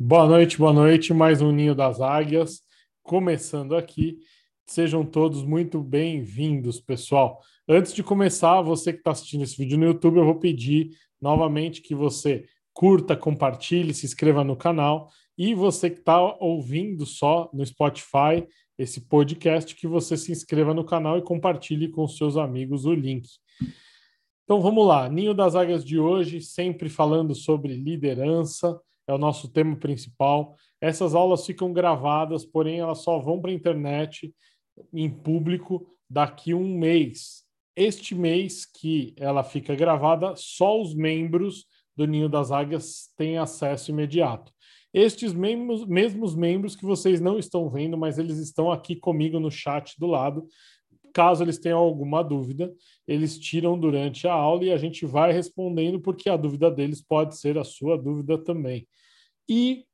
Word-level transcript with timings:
Boa 0.00 0.28
noite, 0.28 0.56
boa 0.58 0.72
noite. 0.72 1.12
Mais 1.12 1.42
um 1.42 1.50
Ninho 1.50 1.74
das 1.74 2.00
Águias, 2.00 2.60
começando 3.02 3.74
aqui. 3.74 4.16
Sejam 4.64 5.04
todos 5.04 5.42
muito 5.42 5.82
bem-vindos, 5.82 6.80
pessoal. 6.80 7.40
Antes 7.68 7.92
de 7.92 8.04
começar, 8.04 8.62
você 8.62 8.92
que 8.92 9.00
está 9.00 9.10
assistindo 9.10 9.42
esse 9.42 9.56
vídeo 9.56 9.76
no 9.76 9.86
YouTube, 9.86 10.18
eu 10.18 10.24
vou 10.24 10.36
pedir 10.36 10.90
novamente 11.20 11.82
que 11.82 11.96
você 11.96 12.44
curta, 12.72 13.16
compartilhe, 13.16 13.92
se 13.92 14.06
inscreva 14.06 14.44
no 14.44 14.54
canal. 14.54 15.10
E 15.36 15.52
você 15.52 15.90
que 15.90 15.98
está 15.98 16.22
ouvindo 16.38 17.04
só 17.04 17.50
no 17.52 17.66
Spotify 17.66 18.46
esse 18.78 19.00
podcast, 19.00 19.74
que 19.74 19.88
você 19.88 20.16
se 20.16 20.30
inscreva 20.30 20.72
no 20.72 20.84
canal 20.84 21.18
e 21.18 21.22
compartilhe 21.22 21.88
com 21.88 22.06
seus 22.06 22.36
amigos 22.36 22.84
o 22.84 22.94
link. 22.94 23.28
Então 24.44 24.60
vamos 24.60 24.86
lá, 24.86 25.08
Ninho 25.08 25.34
das 25.34 25.56
Águias 25.56 25.84
de 25.84 25.98
hoje, 25.98 26.40
sempre 26.40 26.88
falando 26.88 27.34
sobre 27.34 27.74
liderança 27.74 28.80
é 29.08 29.12
o 29.12 29.18
nosso 29.18 29.48
tema 29.48 29.74
principal. 29.74 30.54
Essas 30.80 31.14
aulas 31.14 31.44
ficam 31.44 31.72
gravadas, 31.72 32.44
porém 32.44 32.78
elas 32.78 32.98
só 32.98 33.18
vão 33.18 33.40
para 33.40 33.50
a 33.50 33.54
internet 33.54 34.32
em 34.92 35.10
público 35.10 35.88
daqui 36.08 36.54
um 36.54 36.78
mês. 36.78 37.42
Este 37.74 38.14
mês 38.14 38.66
que 38.66 39.14
ela 39.16 39.42
fica 39.42 39.74
gravada, 39.74 40.34
só 40.36 40.80
os 40.80 40.94
membros 40.94 41.66
do 41.96 42.06
Ninho 42.06 42.28
das 42.28 42.52
Águias 42.52 43.08
têm 43.16 43.38
acesso 43.38 43.90
imediato. 43.90 44.52
Estes 44.92 45.32
mesmos, 45.32 45.86
mesmos 45.86 46.34
membros 46.34 46.74
que 46.74 46.84
vocês 46.84 47.20
não 47.20 47.38
estão 47.38 47.68
vendo, 47.68 47.96
mas 47.96 48.18
eles 48.18 48.38
estão 48.38 48.70
aqui 48.70 48.96
comigo 48.96 49.38
no 49.38 49.50
chat 49.50 49.98
do 49.98 50.06
lado. 50.06 50.46
Caso 51.18 51.42
eles 51.42 51.58
tenham 51.58 51.80
alguma 51.80 52.22
dúvida, 52.22 52.72
eles 53.04 53.40
tiram 53.40 53.76
durante 53.76 54.28
a 54.28 54.32
aula 54.32 54.64
e 54.64 54.70
a 54.70 54.76
gente 54.76 55.04
vai 55.04 55.32
respondendo, 55.32 55.98
porque 55.98 56.30
a 56.30 56.36
dúvida 56.36 56.70
deles 56.70 57.02
pode 57.02 57.36
ser 57.36 57.58
a 57.58 57.64
sua 57.64 57.98
dúvida 57.98 58.38
também. 58.38 58.86
E 59.48 59.84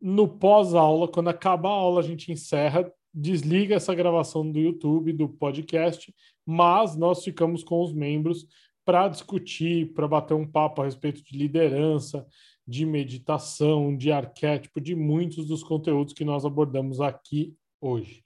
no 0.00 0.26
pós-aula, 0.26 1.06
quando 1.06 1.28
acaba 1.28 1.68
a 1.68 1.72
aula, 1.72 2.00
a 2.00 2.02
gente 2.02 2.32
encerra, 2.32 2.90
desliga 3.12 3.74
essa 3.74 3.94
gravação 3.94 4.50
do 4.50 4.58
YouTube, 4.58 5.12
do 5.12 5.28
podcast, 5.28 6.14
mas 6.46 6.96
nós 6.96 7.22
ficamos 7.22 7.62
com 7.62 7.84
os 7.84 7.92
membros 7.92 8.46
para 8.82 9.06
discutir, 9.06 9.92
para 9.92 10.08
bater 10.08 10.32
um 10.32 10.50
papo 10.50 10.80
a 10.80 10.86
respeito 10.86 11.22
de 11.22 11.36
liderança, 11.36 12.26
de 12.66 12.86
meditação, 12.86 13.94
de 13.94 14.10
arquétipo, 14.10 14.80
de 14.80 14.94
muitos 14.94 15.46
dos 15.46 15.62
conteúdos 15.62 16.14
que 16.14 16.24
nós 16.24 16.46
abordamos 16.46 17.02
aqui 17.02 17.54
hoje. 17.82 18.24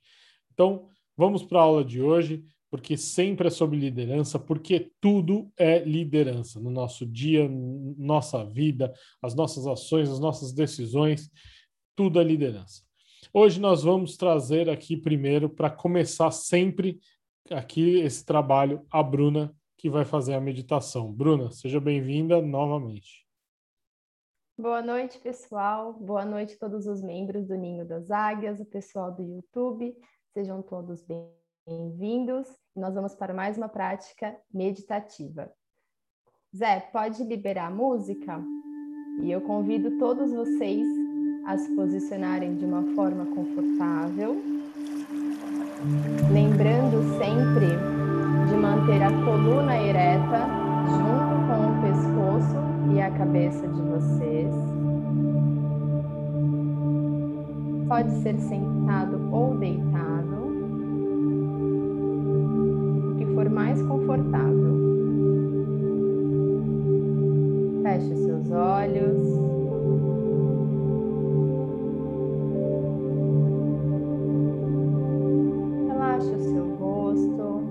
Então, 0.53 0.89
vamos 1.17 1.43
para 1.43 1.61
a 1.61 1.63
aula 1.63 1.85
de 1.85 2.01
hoje, 2.01 2.45
porque 2.71 2.97
sempre 2.97 3.47
é 3.47 3.51
sobre 3.51 3.79
liderança, 3.79 4.39
porque 4.39 4.91
tudo 5.01 5.49
é 5.57 5.79
liderança 5.79 6.59
no 6.59 6.71
nosso 6.71 7.07
dia, 7.07 7.49
nossa 7.49 8.45
vida, 8.45 8.93
as 9.23 9.35
nossas 9.35 9.67
ações, 9.67 10.11
as 10.11 10.19
nossas 10.19 10.53
decisões, 10.53 11.31
tudo 11.95 12.21
é 12.21 12.25
liderança. 12.25 12.83
Hoje 13.33 13.61
nós 13.61 13.83
vamos 13.85 14.17
trazer 14.17 14.69
aqui 14.69 14.97
primeiro, 14.97 15.49
para 15.49 15.71
começar 15.71 16.31
sempre 16.31 16.99
aqui 17.51 18.01
esse 18.01 18.25
trabalho, 18.25 18.85
a 18.91 19.03
Bruna, 19.03 19.55
que 19.79 19.89
vai 19.91 20.05
fazer 20.05 20.35
a 20.35 20.41
meditação. 20.41 21.13
Bruna, 21.13 21.51
seja 21.51 21.81
bem-vinda 21.81 22.41
novamente. 22.41 23.25
Boa 24.57 24.81
noite, 24.81 25.19
pessoal. 25.19 25.93
Boa 25.95 26.25
noite 26.25 26.55
a 26.55 26.59
todos 26.59 26.87
os 26.87 27.03
membros 27.03 27.47
do 27.47 27.57
Ninho 27.57 27.85
das 27.85 28.11
Águias, 28.11 28.61
o 28.61 28.65
pessoal 28.65 29.13
do 29.13 29.23
YouTube. 29.23 29.95
Sejam 30.37 30.61
todos 30.63 31.01
bem-vindos. 31.65 32.49
Nós 32.75 32.93
vamos 32.93 33.15
para 33.15 33.33
mais 33.33 33.57
uma 33.57 33.69
prática 33.69 34.37
meditativa. 34.53 35.49
Zé, 36.53 36.81
pode 36.93 37.23
liberar 37.23 37.69
a 37.69 37.71
música? 37.71 38.43
E 39.23 39.31
eu 39.31 39.41
convido 39.43 39.97
todos 39.97 40.33
vocês 40.33 40.85
a 41.47 41.57
se 41.57 41.73
posicionarem 41.77 42.57
de 42.57 42.65
uma 42.65 42.83
forma 42.97 43.27
confortável, 43.27 44.35
lembrando 46.33 47.17
sempre 47.17 47.69
de 48.49 48.57
manter 48.57 49.05
a 49.05 49.11
coluna 49.25 49.81
ereta 49.81 50.49
junto 50.91 51.35
com 51.47 51.61
o 51.71 51.81
pescoço 51.81 52.93
e 52.93 53.01
a 53.01 53.17
cabeça 53.17 53.69
de 53.69 53.83
vocês. 53.83 54.53
Pode 57.87 58.11
ser 58.23 58.37
sentado 58.41 59.33
ou 59.33 59.57
deitado, 59.57 60.04
for 63.35 63.51
mais 63.51 63.83
confortável. 63.83 64.75
Feche 67.83 68.17
seus 68.17 68.51
olhos. 68.51 69.27
Relaxe 75.89 76.31
o 76.31 76.41
seu 76.41 76.77
rosto. 76.77 77.63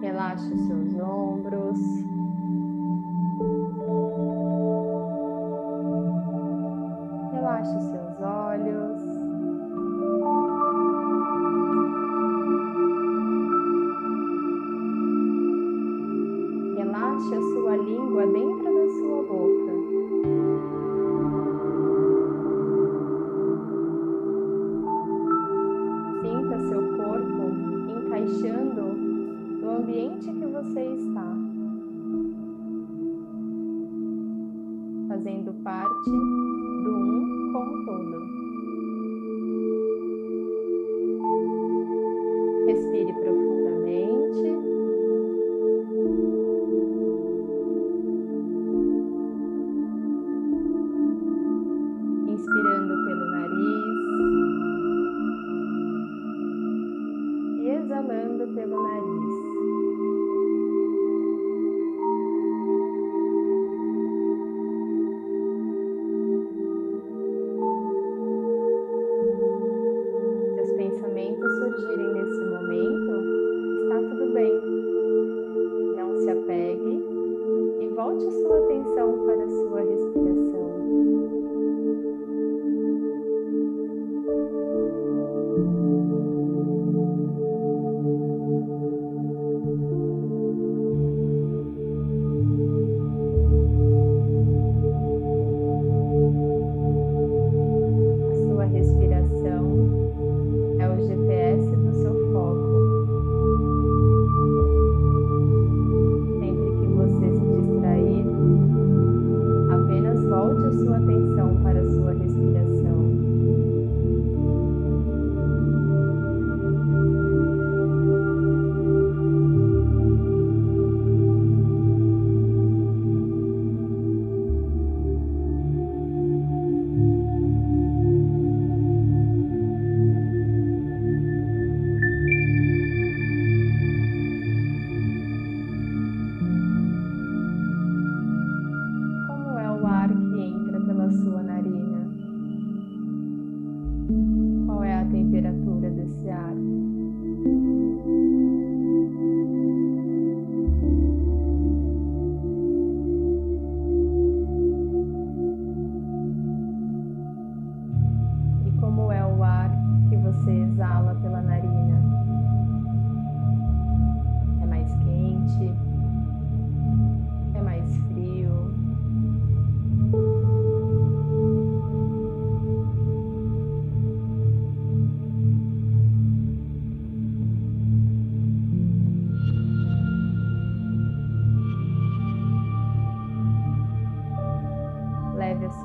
Relaxa 0.00 0.54
os 0.54 0.60
seus 0.66 0.94
ombros. 1.00 1.78
Relaxe 7.32 7.76
o 7.76 7.80
seus 7.80 8.07
seus 8.18 8.22
olhos. 8.22 9.02
Relaxe 16.76 17.34
a 17.34 17.40
sua 17.40 17.76
língua 17.76 18.26
dentro 18.26 18.64
da 18.64 18.88
sua 18.88 19.22
boca. 19.22 19.72
Sinta 26.20 26.58
seu 26.68 26.96
corpo 26.96 27.42
encaixando 27.88 28.82
no 29.60 29.70
ambiente 29.70 30.32
que 30.32 30.46
você 30.46 30.94
está. 30.94 31.28
Fazendo 35.08 35.52
parte 35.64 36.37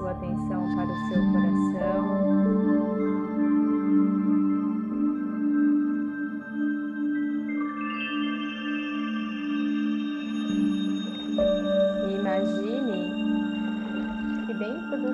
atenção 0.07 0.75
para 0.75 0.91
o 0.91 1.07
seu 1.07 1.21
coração. 1.31 2.43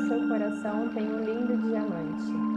seu 0.10 0.28
coração 0.28 0.90
tem 0.90 1.08
um 1.08 1.24
lindo 1.24 1.56
diamante. 1.68 2.49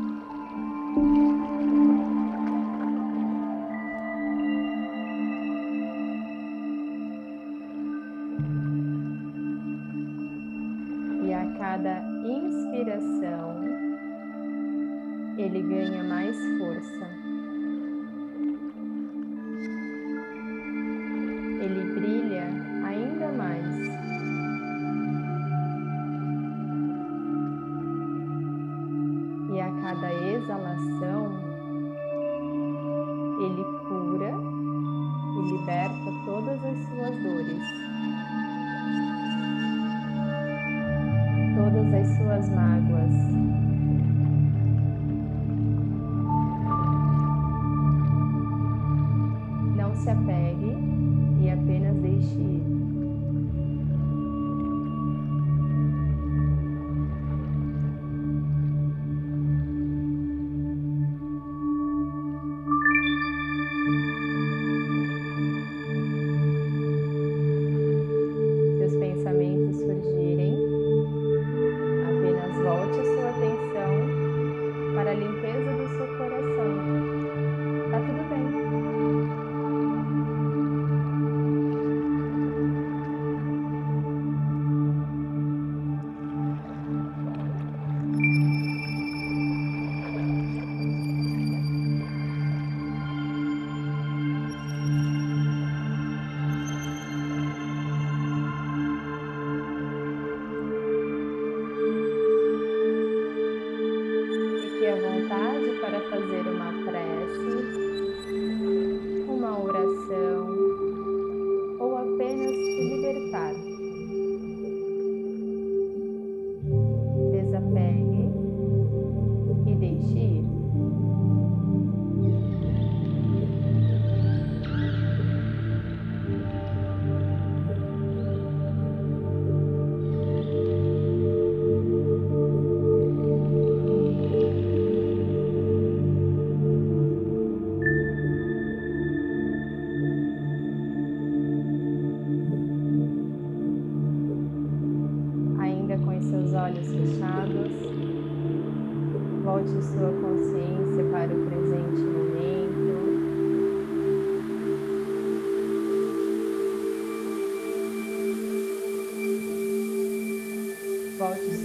E 35.42 35.50
liberta 35.50 36.12
todas 36.24 36.64
as 36.64 36.78
suas 36.88 37.22
dores, 37.22 37.62
todas 41.56 41.94
as 41.94 42.16
suas 42.16 42.48
mágoas. 42.50 43.71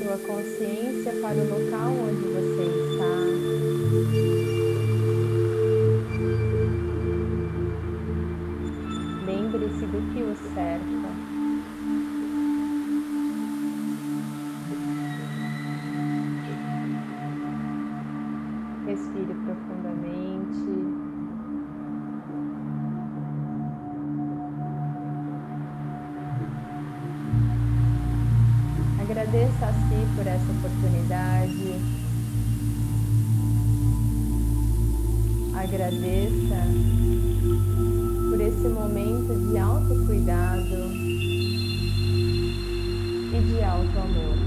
Sua 0.08 0.18
consciência 0.20 1.12
para 1.22 1.38
o 1.38 1.50
local 1.50 1.92
onde 1.92 2.28
você 2.28 2.64
está. 2.64 3.14
Lembre-se 9.26 9.86
do 9.88 10.00
que 10.14 10.22
o 10.24 10.36
cerca. 10.54 10.97
Por 30.18 30.26
essa 30.26 30.52
oportunidade. 30.52 31.76
Agradeça 35.56 36.66
por 38.32 38.42
esse 38.42 38.68
momento 38.68 39.52
de 39.52 39.58
autocuidado 39.60 40.92
e 43.32 43.42
de 43.46 43.64
alto 43.64 44.00
amor. 44.00 44.47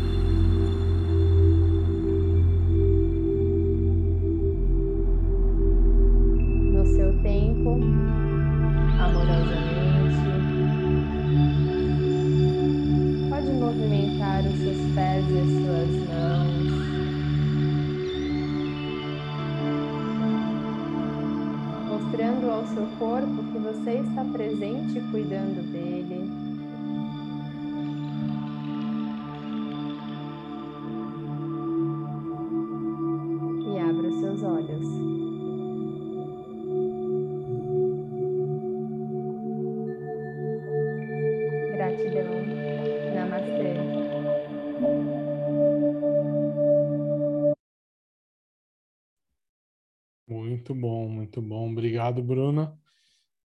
Muito 50.71 50.81
bom, 50.81 51.09
muito 51.09 51.43
bom. 51.43 51.73
Obrigado, 51.73 52.23
Bruna. 52.23 52.79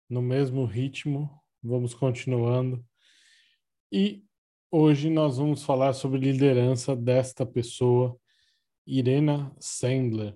No 0.09 0.23
mesmo 0.23 0.65
ritmo, 0.65 1.29
vamos 1.61 1.93
continuando. 1.93 2.83
E 3.91 4.23
hoje 4.71 5.07
nós 5.07 5.37
vamos 5.37 5.63
falar 5.63 5.93
sobre 5.93 6.17
liderança 6.17 6.95
desta 6.95 7.45
pessoa, 7.45 8.17
Irena 8.87 9.55
Sandler, 9.59 10.35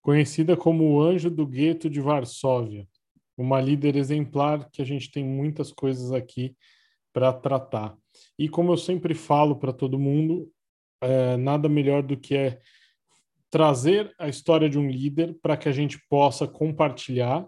conhecida 0.00 0.56
como 0.56 0.92
o 0.92 1.02
anjo 1.02 1.28
do 1.28 1.44
gueto 1.44 1.90
de 1.90 2.00
Varsóvia, 2.00 2.86
uma 3.36 3.60
líder 3.60 3.96
exemplar 3.96 4.70
que 4.70 4.80
a 4.80 4.84
gente 4.84 5.10
tem 5.10 5.24
muitas 5.24 5.72
coisas 5.72 6.12
aqui 6.12 6.54
para 7.12 7.32
tratar. 7.32 7.96
E 8.38 8.48
como 8.48 8.72
eu 8.72 8.76
sempre 8.76 9.12
falo 9.12 9.56
para 9.56 9.72
todo 9.72 9.98
mundo, 9.98 10.48
é, 11.00 11.36
nada 11.36 11.68
melhor 11.68 12.00
do 12.00 12.16
que 12.16 12.36
é 12.36 12.60
trazer 13.52 14.10
a 14.18 14.30
história 14.30 14.68
de 14.68 14.78
um 14.78 14.88
líder 14.88 15.36
para 15.42 15.58
que 15.58 15.68
a 15.68 15.72
gente 15.72 16.00
possa 16.08 16.48
compartilhar 16.48 17.46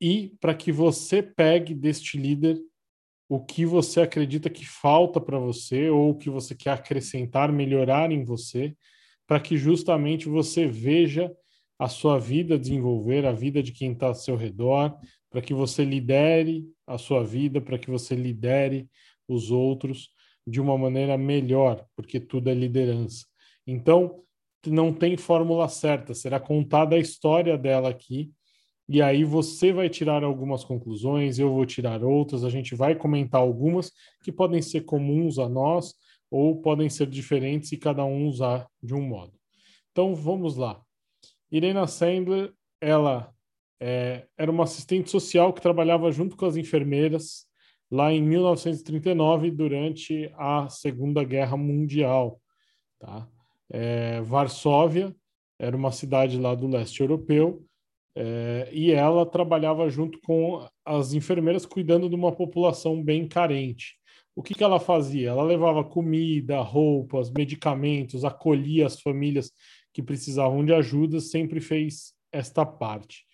e 0.00 0.34
para 0.40 0.52
que 0.52 0.72
você 0.72 1.22
pegue 1.22 1.72
deste 1.72 2.18
líder 2.18 2.60
o 3.28 3.38
que 3.38 3.64
você 3.64 4.00
acredita 4.00 4.50
que 4.50 4.66
falta 4.66 5.20
para 5.20 5.38
você 5.38 5.88
ou 5.88 6.10
o 6.10 6.18
que 6.18 6.28
você 6.28 6.52
quer 6.52 6.70
acrescentar, 6.70 7.52
melhorar 7.52 8.10
em 8.10 8.24
você, 8.24 8.76
para 9.24 9.38
que 9.38 9.56
justamente 9.56 10.28
você 10.28 10.66
veja 10.66 11.32
a 11.78 11.88
sua 11.88 12.18
vida 12.18 12.58
desenvolver, 12.58 13.24
a 13.24 13.32
vida 13.32 13.62
de 13.62 13.70
quem 13.70 13.92
está 13.92 14.08
ao 14.08 14.14
seu 14.16 14.34
redor, 14.34 14.98
para 15.30 15.40
que 15.40 15.54
você 15.54 15.84
lidere 15.84 16.66
a 16.88 16.98
sua 16.98 17.22
vida, 17.22 17.60
para 17.60 17.78
que 17.78 17.90
você 17.90 18.16
lidere 18.16 18.88
os 19.28 19.52
outros 19.52 20.10
de 20.44 20.60
uma 20.60 20.76
maneira 20.76 21.16
melhor, 21.16 21.86
porque 21.94 22.18
tudo 22.18 22.50
é 22.50 22.54
liderança. 22.54 23.26
Então, 23.64 24.25
não 24.70 24.92
tem 24.92 25.16
fórmula 25.16 25.68
certa, 25.68 26.14
será 26.14 26.38
contada 26.40 26.96
a 26.96 26.98
história 26.98 27.56
dela 27.56 27.88
aqui 27.88 28.32
e 28.88 29.02
aí 29.02 29.24
você 29.24 29.72
vai 29.72 29.88
tirar 29.88 30.22
algumas 30.22 30.62
conclusões, 30.64 31.38
eu 31.38 31.52
vou 31.52 31.66
tirar 31.66 32.04
outras, 32.04 32.44
a 32.44 32.50
gente 32.50 32.74
vai 32.76 32.94
comentar 32.94 33.40
algumas 33.40 33.90
que 34.22 34.30
podem 34.30 34.62
ser 34.62 34.82
comuns 34.82 35.38
a 35.38 35.48
nós 35.48 35.94
ou 36.30 36.60
podem 36.60 36.88
ser 36.88 37.08
diferentes 37.08 37.72
e 37.72 37.76
cada 37.76 38.04
um 38.04 38.28
usar 38.28 38.68
de 38.80 38.94
um 38.94 39.02
modo. 39.02 39.32
Então 39.90 40.14
vamos 40.14 40.56
lá. 40.56 40.80
Irena 41.50 41.86
Sandler, 41.86 42.52
ela 42.80 43.32
é, 43.80 44.26
era 44.36 44.50
uma 44.50 44.64
assistente 44.64 45.10
social 45.10 45.52
que 45.52 45.60
trabalhava 45.60 46.12
junto 46.12 46.36
com 46.36 46.46
as 46.46 46.56
enfermeiras 46.56 47.44
lá 47.90 48.12
em 48.12 48.22
1939 48.22 49.50
durante 49.50 50.32
a 50.36 50.68
Segunda 50.68 51.24
Guerra 51.24 51.56
Mundial. 51.56 52.40
Tá? 53.00 53.28
É, 53.70 54.20
Varsóvia 54.20 55.14
era 55.58 55.76
uma 55.76 55.90
cidade 55.90 56.38
lá 56.38 56.54
do 56.54 56.66
leste 56.66 57.00
europeu 57.00 57.64
é, 58.14 58.68
e 58.72 58.92
ela 58.92 59.26
trabalhava 59.26 59.88
junto 59.88 60.18
com 60.22 60.66
as 60.84 61.12
enfermeiras 61.12 61.66
cuidando 61.66 62.08
de 62.08 62.14
uma 62.14 62.32
população 62.32 63.02
bem 63.02 63.28
carente. 63.28 63.96
O 64.34 64.42
que, 64.42 64.54
que 64.54 64.64
ela 64.64 64.78
fazia? 64.78 65.30
Ela 65.30 65.42
levava 65.42 65.82
comida, 65.82 66.60
roupas, 66.60 67.30
medicamentos, 67.30 68.24
acolhia 68.24 68.86
as 68.86 69.00
famílias 69.00 69.50
que 69.92 70.02
precisavam 70.02 70.64
de 70.64 70.74
ajuda, 70.74 71.20
sempre 71.20 71.60
fez 71.60 72.12
esta 72.30 72.64
parte. 72.64 73.24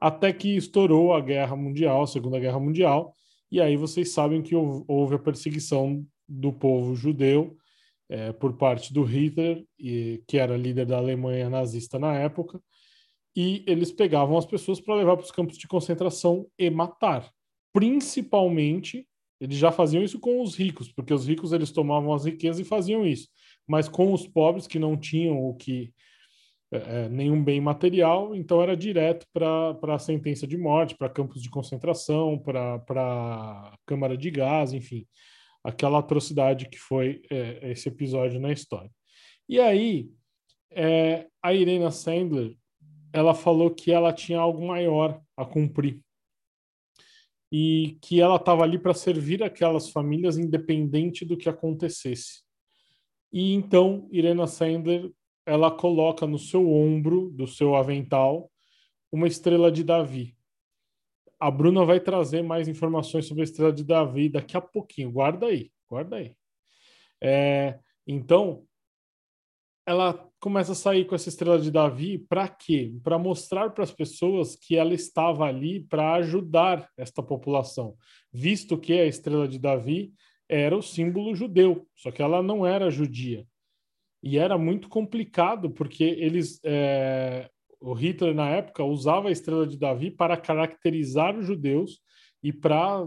Até 0.00 0.32
que 0.32 0.56
estourou 0.56 1.12
a 1.14 1.20
Guerra 1.20 1.56
Mundial, 1.56 2.02
a 2.02 2.06
Segunda 2.06 2.40
Guerra 2.40 2.58
Mundial, 2.58 3.14
e 3.50 3.60
aí 3.60 3.76
vocês 3.76 4.12
sabem 4.12 4.42
que 4.42 4.54
houve 4.54 5.14
a 5.14 5.18
perseguição 5.18 6.04
do 6.28 6.52
povo 6.52 6.94
judeu 6.94 7.56
é, 8.08 8.32
por 8.32 8.56
parte 8.56 8.92
do 8.92 9.02
Hitler, 9.02 9.64
e, 9.78 10.22
que 10.26 10.38
era 10.38 10.56
líder 10.56 10.86
da 10.86 10.96
Alemanha 10.96 11.48
nazista 11.48 11.98
na 11.98 12.14
época, 12.14 12.60
e 13.36 13.64
eles 13.66 13.90
pegavam 13.90 14.38
as 14.38 14.46
pessoas 14.46 14.80
para 14.80 14.94
levar 14.94 15.16
para 15.16 15.24
os 15.24 15.32
campos 15.32 15.58
de 15.58 15.66
concentração 15.66 16.46
e 16.58 16.70
matar. 16.70 17.30
Principalmente, 17.72 19.08
eles 19.40 19.56
já 19.56 19.72
faziam 19.72 20.02
isso 20.02 20.20
com 20.20 20.40
os 20.40 20.54
ricos, 20.54 20.92
porque 20.92 21.12
os 21.12 21.26
ricos 21.26 21.52
eles 21.52 21.72
tomavam 21.72 22.12
as 22.12 22.24
riquezas 22.24 22.60
e 22.60 22.68
faziam 22.68 23.04
isso. 23.04 23.28
Mas 23.66 23.88
com 23.88 24.12
os 24.12 24.26
pobres 24.26 24.66
que 24.66 24.78
não 24.78 24.96
tinham 24.96 25.42
o 25.42 25.54
que 25.54 25.92
é, 26.72 27.04
é 27.04 27.08
nenhum 27.08 27.42
bem 27.42 27.60
material, 27.60 28.34
então 28.34 28.62
era 28.62 28.76
direto 28.76 29.26
para 29.32 29.94
a 29.94 29.98
sentença 29.98 30.46
de 30.46 30.56
morte, 30.56 30.96
para 30.96 31.10
campos 31.10 31.42
de 31.42 31.50
concentração, 31.50 32.38
para 32.38 33.76
câmara 33.84 34.16
de 34.16 34.30
gás, 34.30 34.72
enfim, 34.72 35.06
aquela 35.64 35.98
atrocidade 35.98 36.68
que 36.68 36.78
foi 36.78 37.22
é, 37.30 37.70
esse 37.72 37.88
episódio 37.88 38.38
na 38.38 38.52
história. 38.52 38.90
E 39.48 39.58
aí, 39.58 40.08
é, 40.70 41.26
a 41.42 41.54
Irena 41.54 41.90
Sandler 41.90 42.56
ela 43.14 43.32
falou 43.32 43.70
que 43.70 43.92
ela 43.92 44.12
tinha 44.12 44.40
algo 44.40 44.66
maior 44.66 45.22
a 45.36 45.44
cumprir 45.44 46.02
e 47.50 47.96
que 48.02 48.20
ela 48.20 48.34
estava 48.34 48.64
ali 48.64 48.76
para 48.76 48.92
servir 48.92 49.40
aquelas 49.40 49.88
famílias 49.88 50.36
independente 50.36 51.24
do 51.24 51.36
que 51.36 51.48
acontecesse. 51.48 52.42
E 53.32 53.52
então 53.52 54.08
Irena 54.10 54.48
Sandler 54.48 55.12
ela 55.46 55.70
coloca 55.70 56.26
no 56.26 56.40
seu 56.40 56.68
ombro 56.68 57.30
do 57.30 57.46
seu 57.46 57.76
avental 57.76 58.50
uma 59.12 59.28
estrela 59.28 59.70
de 59.70 59.84
Davi. 59.84 60.33
A 61.38 61.50
Bruna 61.50 61.84
vai 61.84 62.00
trazer 62.00 62.42
mais 62.42 62.68
informações 62.68 63.26
sobre 63.26 63.42
a 63.42 63.44
estrela 63.44 63.72
de 63.72 63.84
Davi 63.84 64.28
daqui 64.28 64.56
a 64.56 64.60
pouquinho. 64.60 65.10
Guarda 65.10 65.46
aí, 65.46 65.70
guarda 65.88 66.16
aí. 66.16 66.34
É, 67.22 67.78
então, 68.06 68.64
ela 69.86 70.28
começa 70.40 70.72
a 70.72 70.74
sair 70.74 71.06
com 71.06 71.14
essa 71.14 71.28
estrela 71.28 71.58
de 71.58 71.70
Davi 71.70 72.18
para 72.18 72.48
quê? 72.48 72.94
Para 73.02 73.18
mostrar 73.18 73.70
para 73.70 73.84
as 73.84 73.92
pessoas 73.92 74.56
que 74.56 74.76
ela 74.76 74.94
estava 74.94 75.46
ali 75.46 75.80
para 75.80 76.14
ajudar 76.14 76.88
esta 76.96 77.22
população, 77.22 77.96
visto 78.32 78.78
que 78.78 78.92
a 78.92 79.06
estrela 79.06 79.48
de 79.48 79.58
Davi 79.58 80.12
era 80.48 80.76
o 80.76 80.82
símbolo 80.82 81.34
judeu, 81.34 81.86
só 81.94 82.10
que 82.10 82.22
ela 82.22 82.42
não 82.42 82.66
era 82.66 82.90
judia. 82.90 83.46
E 84.22 84.38
era 84.38 84.56
muito 84.56 84.88
complicado, 84.88 85.70
porque 85.70 86.02
eles. 86.02 86.58
É, 86.64 87.50
o 87.84 87.92
Hitler, 87.92 88.34
na 88.34 88.48
época, 88.48 88.82
usava 88.82 89.28
a 89.28 89.32
estrela 89.32 89.66
de 89.66 89.76
Davi 89.76 90.10
para 90.10 90.36
caracterizar 90.36 91.36
os 91.36 91.46
judeus 91.46 92.00
e 92.42 92.52
para 92.52 93.04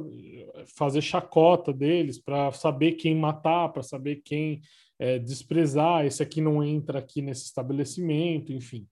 fazer 0.76 1.02
chacota 1.02 1.74
deles, 1.74 2.20
para 2.20 2.52
saber 2.52 2.94
quem 2.94 3.16
matar, 3.16 3.70
para 3.70 3.82
saber 3.82 4.22
quem 4.24 4.62
é, 5.00 5.20
desprezar, 5.20 6.06
esse 6.06 6.22
aqui 6.22 6.42
não 6.42 6.64
entra 6.64 7.00
aqui 7.00 7.22
nesse 7.22 7.46
estabelecimento, 7.46 8.52
enfim. 8.52 8.88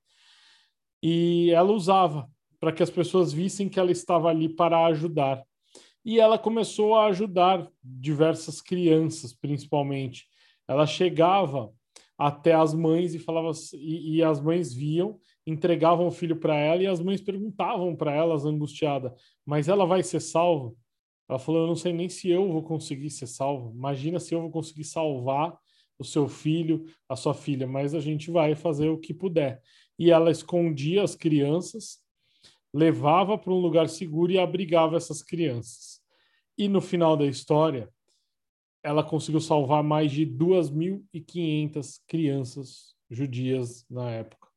E 1.02 1.52
ela 1.52 1.72
usava 1.72 2.28
para 2.60 2.72
que 2.72 2.82
as 2.82 2.90
pessoas 2.90 3.32
vissem 3.32 3.70
que 3.70 3.80
ela 3.80 3.92
estava 3.92 4.30
ali 4.30 4.50
para 4.50 4.86
ajudar. 4.86 5.44
E 6.04 6.20
ela 6.20 6.38
começou 6.38 6.96
a 6.96 7.08
ajudar 7.08 7.68
diversas 7.84 8.62
crianças, 8.62 9.34
principalmente. 9.34 10.26
Ela 10.68 10.86
chegava 10.88 11.72
até 12.18 12.54
as 12.54 12.74
mães 12.74 13.14
e 13.14 13.20
falava 13.20 13.52
e, 13.74 14.18
e 14.18 14.24
as 14.24 14.40
mães 14.40 14.74
viam, 14.74 15.20
entregavam 15.46 16.08
o 16.08 16.12
filho 16.12 16.36
para 16.36 16.56
ela 16.56 16.82
e 16.82 16.88
as 16.88 17.00
mães 17.00 17.22
perguntavam 17.22 17.96
para 17.96 18.14
elas 18.14 18.46
angustiada, 18.46 19.14
mas 19.46 19.68
ela 19.68 19.86
vai 19.86 20.02
ser 20.02 20.20
salva? 20.20 20.74
Ela 21.28 21.40
falou: 21.40 21.62
Eu 21.62 21.68
não 21.68 21.76
sei 21.76 21.94
nem 21.94 22.10
se 22.10 22.30
eu 22.30 22.52
vou 22.52 22.64
conseguir 22.64 23.10
ser 23.10 23.28
salvo. 23.28 23.72
Imagina 23.76 24.20
se 24.20 24.34
eu 24.34 24.42
vou 24.42 24.52
conseguir 24.52 24.84
salvar 24.84 25.58
o 25.98 26.04
seu 26.04 26.28
filho, 26.28 26.86
a 27.08 27.16
sua 27.16 27.34
filha, 27.34 27.66
mas 27.66 27.94
a 27.94 28.00
gente 28.00 28.30
vai 28.30 28.56
fazer 28.56 28.90
o 28.90 28.98
que 28.98 29.14
puder. 29.14 29.62
E 29.98 30.12
ela 30.12 30.30
escondia 30.30 31.04
as 31.04 31.16
crianças, 31.16 32.00
levava 32.74 33.38
para 33.38 33.54
um 33.54 33.60
lugar 33.60 33.88
seguro 33.88 34.32
e 34.32 34.38
abrigava 34.38 34.98
essas 34.98 35.24
crianças. 35.24 36.02
E 36.58 36.68
no 36.68 36.82
final 36.82 37.16
da 37.16 37.26
história, 37.26 37.90
ela 38.84 39.04
conseguiu 39.04 39.40
salvar 39.40 39.84
mais 39.84 40.12
de 40.12 40.26
2.500 40.26 42.02
crianças 42.08 42.94
judias 43.10 43.86
na 43.90 44.12
época. 44.12 44.55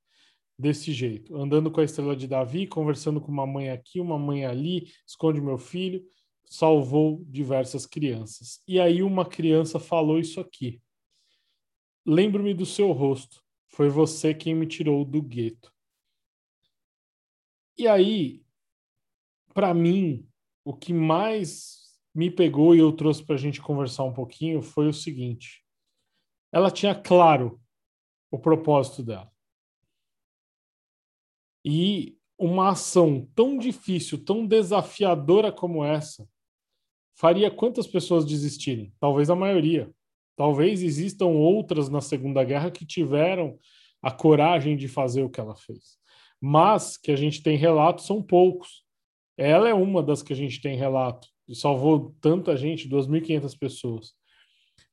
Desse 0.58 0.92
jeito, 0.92 1.36
andando 1.36 1.70
com 1.70 1.80
a 1.80 1.84
estrela 1.84 2.16
de 2.16 2.26
Davi, 2.26 2.66
conversando 2.66 3.20
com 3.20 3.30
uma 3.30 3.46
mãe 3.46 3.70
aqui, 3.70 4.00
uma 4.00 4.18
mãe 4.18 4.44
ali, 4.44 4.92
esconde 5.06 5.40
meu 5.40 5.56
filho, 5.56 6.04
salvou 6.44 7.24
diversas 7.26 7.86
crianças. 7.86 8.60
E 8.66 8.80
aí 8.80 9.02
uma 9.02 9.24
criança 9.24 9.78
falou 9.78 10.18
isso 10.18 10.40
aqui. 10.40 10.82
Lembro-me 12.04 12.54
do 12.54 12.66
seu 12.66 12.90
rosto. 12.90 13.40
Foi 13.68 13.88
você 13.88 14.34
quem 14.34 14.54
me 14.54 14.66
tirou 14.66 15.04
do 15.04 15.22
gueto. 15.22 15.72
E 17.76 17.86
aí, 17.86 18.42
para 19.54 19.72
mim, 19.72 20.28
o 20.64 20.74
que 20.74 20.92
mais 20.92 21.78
me 22.12 22.30
pegou 22.30 22.74
e 22.74 22.80
eu 22.80 22.92
trouxe 22.92 23.24
para 23.24 23.36
a 23.36 23.38
gente 23.38 23.60
conversar 23.60 24.02
um 24.02 24.12
pouquinho 24.12 24.60
foi 24.60 24.88
o 24.88 24.92
seguinte: 24.92 25.64
ela 26.50 26.70
tinha 26.70 26.94
claro 26.94 27.60
o 28.30 28.38
propósito 28.38 29.02
dela. 29.02 29.30
E 31.64 32.16
uma 32.38 32.70
ação 32.70 33.28
tão 33.34 33.58
difícil, 33.58 34.24
tão 34.24 34.46
desafiadora 34.46 35.50
como 35.50 35.84
essa, 35.84 36.28
faria 37.16 37.50
quantas 37.50 37.86
pessoas 37.86 38.24
desistirem? 38.24 38.92
Talvez 39.00 39.28
a 39.28 39.34
maioria. 39.34 39.90
Talvez 40.36 40.82
existam 40.82 41.26
outras 41.26 41.88
na 41.88 42.00
Segunda 42.00 42.44
Guerra 42.44 42.70
que 42.70 42.86
tiveram 42.86 43.58
a 44.00 44.10
coragem 44.10 44.76
de 44.76 44.86
fazer 44.86 45.24
o 45.24 45.28
que 45.28 45.40
ela 45.40 45.56
fez. 45.56 45.98
Mas 46.40 46.96
que 46.96 47.10
a 47.10 47.16
gente 47.16 47.42
tem 47.42 47.56
relatos 47.56 48.06
são 48.06 48.22
poucos. 48.22 48.84
Ela 49.36 49.68
é 49.68 49.74
uma 49.74 50.00
das 50.00 50.22
que 50.22 50.32
a 50.32 50.36
gente 50.36 50.60
tem 50.60 50.76
relato 50.76 51.26
e 51.48 51.56
salvou 51.56 52.14
tanta 52.20 52.56
gente, 52.56 52.88
2.500 52.88 53.58
pessoas. 53.58 54.12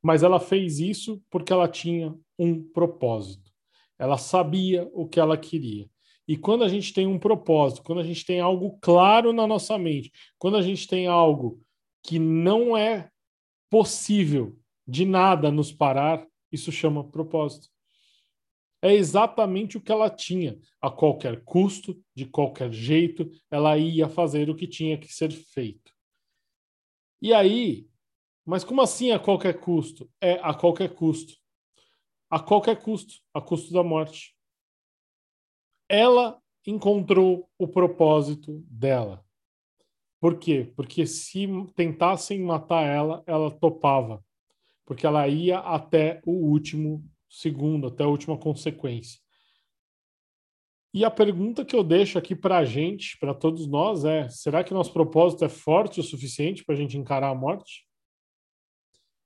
Mas 0.02 0.24
ela 0.24 0.40
fez 0.40 0.80
isso 0.80 1.22
porque 1.30 1.54
ela 1.54 1.68
tinha 1.68 2.16
um 2.40 2.64
propósito. 2.64 3.52
Ela 4.00 4.18
sabia 4.18 4.90
o 4.94 5.08
que 5.08 5.20
ela 5.20 5.38
queria. 5.38 5.88
E 6.28 6.36
quando 6.36 6.64
a 6.64 6.68
gente 6.68 6.94
tem 6.94 7.06
um 7.06 7.20
propósito, 7.20 7.84
quando 7.84 8.00
a 8.00 8.04
gente 8.04 8.26
tem 8.26 8.40
algo 8.40 8.78
claro 8.82 9.32
na 9.32 9.46
nossa 9.46 9.78
mente, 9.78 10.12
quando 10.40 10.58
a 10.58 10.62
gente 10.62 10.88
tem 10.88 11.08
algo 11.08 11.62
que 12.04 12.18
não 12.18 12.76
é 12.76 13.10
possível 13.70 14.58
de 14.88 15.06
nada 15.06 15.52
nos 15.52 15.72
parar, 15.72 16.26
Isso 16.52 16.72
chama 16.72 17.04
propósito. 17.04 17.68
É 18.82 18.94
exatamente 18.94 19.78
o 19.78 19.82
que 19.82 19.92
ela 19.92 20.10
tinha. 20.10 20.58
A 20.80 20.90
qualquer 20.90 21.44
custo, 21.44 22.00
de 22.16 22.26
qualquer 22.26 22.72
jeito, 22.72 23.30
ela 23.52 23.78
ia 23.78 24.08
fazer 24.08 24.50
o 24.50 24.56
que 24.56 24.68
tinha 24.68 24.98
que 24.98 25.12
ser 25.12 25.32
feito. 25.32 25.92
E 27.22 27.34
aí, 27.34 27.88
mas 28.46 28.64
como 28.64 28.82
assim 28.82 29.12
a 29.12 29.20
qualquer 29.20 29.60
custo? 29.60 30.10
É 30.22 30.34
a 30.34 30.54
qualquer 30.54 30.94
custo. 30.94 31.34
A 32.30 32.40
qualquer 32.40 32.82
custo, 32.82 33.16
a 33.34 33.42
custo 33.42 33.74
da 33.74 33.84
morte. 33.84 34.35
Ela 35.88 36.40
encontrou 36.66 37.50
o 37.58 37.68
propósito 37.68 38.64
dela. 38.70 39.24
Por 40.20 40.40
quê? 40.40 40.72
Porque 40.76 41.06
se 41.06 41.48
tentassem 41.76 42.42
matar 42.42 42.84
ela, 42.84 43.24
ela 43.28 43.52
topava. 43.52 44.24
Porque 44.86 45.06
ela 45.06 45.28
ia 45.28 45.60
até 45.60 46.22
o 46.26 46.32
último 46.32 47.04
segundo, 47.30 47.88
até 47.88 48.04
a 48.04 48.08
última 48.08 48.38
consequência. 48.38 49.20
E 50.94 51.04
a 51.04 51.12
pergunta 51.12 51.66
que 51.66 51.76
eu 51.76 51.84
deixo 51.84 52.18
aqui 52.18 52.34
para 52.34 52.58
a 52.58 52.64
gente, 52.64 53.18
para 53.20 53.34
todos 53.34 53.68
nós, 53.68 54.06
é: 54.06 54.30
será 54.30 54.64
que 54.64 54.74
nosso 54.74 54.94
propósito 54.94 55.44
é 55.44 55.50
forte 55.50 56.00
o 56.00 56.04
suficiente 56.04 56.64
para 56.64 56.74
a 56.74 56.78
gente 56.78 56.98
encarar 56.98 57.30
a 57.30 57.36
morte? 57.36 57.86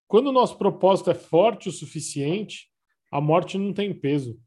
Quando 0.08 0.28
o 0.28 0.32
nosso 0.32 0.58
propósito 0.58 1.12
é 1.12 1.14
forte 1.14 1.70
o 1.70 1.72
suficiente, 1.72 2.68
a 3.12 3.22
morte 3.22 3.58
não 3.58 3.72
tem 3.72 3.94
peso. 3.94 4.42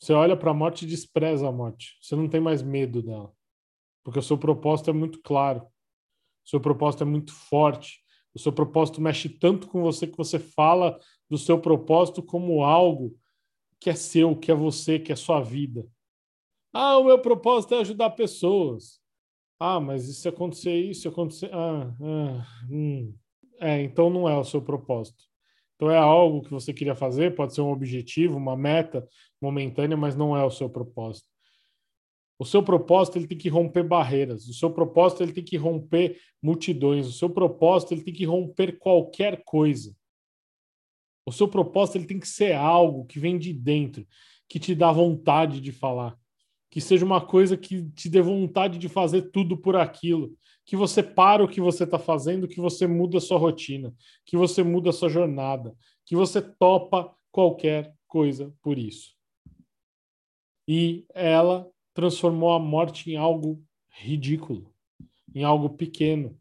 Você 0.00 0.14
olha 0.14 0.36
para 0.36 0.50
a 0.50 0.54
morte 0.54 0.84
e 0.84 0.88
despreza 0.88 1.46
a 1.46 1.52
morte. 1.52 1.98
Você 2.00 2.16
não 2.16 2.28
tem 2.28 2.40
mais 2.40 2.62
medo 2.62 3.02
dela. 3.02 3.30
Porque 4.02 4.18
o 4.18 4.22
seu 4.22 4.38
propósito 4.38 4.88
é 4.88 4.92
muito 4.94 5.20
claro. 5.22 5.60
O 6.44 6.48
seu 6.48 6.60
propósito 6.60 7.02
é 7.02 7.06
muito 7.06 7.34
forte. 7.34 8.00
O 8.34 8.38
seu 8.38 8.52
propósito 8.52 9.00
mexe 9.00 9.28
tanto 9.28 9.68
com 9.68 9.82
você 9.82 10.06
que 10.06 10.16
você 10.16 10.38
fala 10.38 10.98
do 11.28 11.36
seu 11.36 11.60
propósito 11.60 12.22
como 12.22 12.64
algo 12.64 13.14
que 13.78 13.90
é 13.90 13.94
seu, 13.94 14.34
que 14.34 14.50
é 14.50 14.54
você, 14.54 14.98
que 14.98 15.12
é 15.12 15.16
sua 15.16 15.40
vida. 15.40 15.86
Ah, 16.72 16.96
o 16.98 17.04
meu 17.04 17.18
propósito 17.20 17.74
é 17.74 17.80
ajudar 17.80 18.10
pessoas. 18.10 19.00
Ah, 19.58 19.80
mas 19.80 20.08
e 20.08 20.14
se 20.14 20.28
acontecer 20.28 20.74
isso, 20.76 21.02
se 21.02 21.08
acontecer. 21.08 21.50
Ah, 21.52 21.94
ah, 22.00 22.46
hum. 22.70 23.14
É, 23.60 23.82
então 23.82 24.08
não 24.08 24.26
é 24.26 24.36
o 24.38 24.44
seu 24.44 24.62
propósito. 24.62 25.29
Então 25.80 25.90
é 25.90 25.96
algo 25.96 26.42
que 26.42 26.50
você 26.50 26.74
queria 26.74 26.94
fazer, 26.94 27.34
pode 27.34 27.54
ser 27.54 27.62
um 27.62 27.72
objetivo, 27.72 28.36
uma 28.36 28.54
meta 28.54 29.08
momentânea, 29.40 29.96
mas 29.96 30.14
não 30.14 30.36
é 30.36 30.44
o 30.44 30.50
seu 30.50 30.68
propósito. 30.68 31.26
O 32.38 32.44
seu 32.44 32.62
propósito 32.62 33.16
ele 33.16 33.26
tem 33.26 33.38
que 33.38 33.48
romper 33.48 33.82
barreiras. 33.82 34.46
O 34.46 34.52
seu 34.52 34.70
propósito 34.70 35.22
ele 35.22 35.32
tem 35.32 35.42
que 35.42 35.56
romper 35.56 36.20
multidões. 36.42 37.06
O 37.06 37.12
seu 37.12 37.30
propósito 37.30 37.94
ele 37.94 38.02
tem 38.02 38.12
que 38.12 38.26
romper 38.26 38.78
qualquer 38.78 39.42
coisa. 39.42 39.96
O 41.24 41.32
seu 41.32 41.48
propósito 41.48 41.96
ele 41.96 42.06
tem 42.06 42.20
que 42.20 42.28
ser 42.28 42.52
algo 42.52 43.06
que 43.06 43.18
vem 43.18 43.38
de 43.38 43.50
dentro, 43.54 44.06
que 44.50 44.58
te 44.58 44.74
dá 44.74 44.92
vontade 44.92 45.62
de 45.62 45.72
falar, 45.72 46.14
que 46.70 46.80
seja 46.80 47.04
uma 47.04 47.20
coisa 47.20 47.56
que 47.56 47.90
te 47.90 48.08
dê 48.08 48.22
vontade 48.22 48.78
de 48.78 48.88
fazer 48.88 49.30
tudo 49.32 49.56
por 49.56 49.74
aquilo, 49.74 50.36
que 50.64 50.76
você 50.76 51.02
para 51.02 51.42
o 51.42 51.48
que 51.48 51.60
você 51.60 51.82
está 51.82 51.98
fazendo, 51.98 52.46
que 52.46 52.60
você 52.60 52.86
muda 52.86 53.18
a 53.18 53.20
sua 53.20 53.38
rotina, 53.38 53.92
que 54.24 54.36
você 54.36 54.62
muda 54.62 54.90
a 54.90 54.92
sua 54.92 55.08
jornada, 55.08 55.74
que 56.06 56.14
você 56.14 56.40
topa 56.40 57.12
qualquer 57.32 57.92
coisa 58.06 58.54
por 58.62 58.78
isso. 58.78 59.16
E 60.68 61.04
ela 61.12 61.68
transformou 61.92 62.52
a 62.52 62.58
morte 62.60 63.10
em 63.10 63.16
algo 63.16 63.60
ridículo, 63.88 64.72
em 65.34 65.42
algo 65.42 65.70
pequeno. 65.70 66.38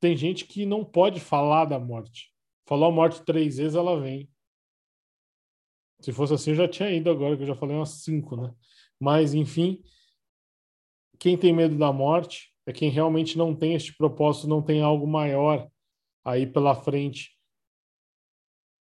Tem 0.00 0.16
gente 0.16 0.44
que 0.44 0.66
não 0.66 0.84
pode 0.84 1.20
falar 1.20 1.66
da 1.66 1.78
morte. 1.78 2.32
Falou 2.66 2.88
a 2.88 2.92
morte 2.92 3.22
três 3.22 3.58
vezes, 3.58 3.76
ela 3.76 4.00
vem. 4.00 4.28
Se 6.00 6.12
fosse 6.12 6.34
assim, 6.34 6.50
eu 6.50 6.56
já 6.56 6.68
tinha 6.68 6.90
ido 6.90 7.10
agora, 7.10 7.36
que 7.36 7.42
eu 7.42 7.46
já 7.46 7.54
falei 7.54 7.76
umas 7.76 8.02
cinco, 8.02 8.36
né? 8.36 8.52
Mas, 9.00 9.34
enfim, 9.34 9.82
quem 11.18 11.36
tem 11.36 11.52
medo 11.52 11.76
da 11.76 11.92
morte 11.92 12.54
é 12.66 12.72
quem 12.72 12.90
realmente 12.90 13.38
não 13.38 13.54
tem 13.54 13.74
este 13.74 13.96
propósito, 13.96 14.48
não 14.48 14.62
tem 14.62 14.82
algo 14.82 15.06
maior 15.06 15.68
aí 16.24 16.46
pela 16.46 16.74
frente. 16.74 17.36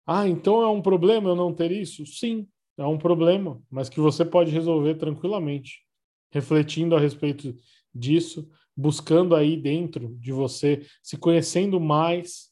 Ah, 0.05 0.27
então 0.27 0.61
é 0.61 0.67
um 0.67 0.81
problema 0.81 1.29
eu 1.29 1.35
não 1.35 1.53
ter 1.53 1.71
isso? 1.71 2.05
Sim, 2.05 2.47
é 2.77 2.85
um 2.85 2.97
problema, 2.97 3.61
mas 3.69 3.89
que 3.89 3.99
você 3.99 4.25
pode 4.25 4.51
resolver 4.51 4.95
tranquilamente, 4.95 5.85
refletindo 6.31 6.95
a 6.95 6.99
respeito 6.99 7.55
disso, 7.93 8.49
buscando 8.75 9.35
aí 9.35 9.55
dentro 9.55 10.15
de 10.17 10.31
você, 10.31 10.85
se 11.03 11.17
conhecendo 11.17 11.79
mais, 11.79 12.51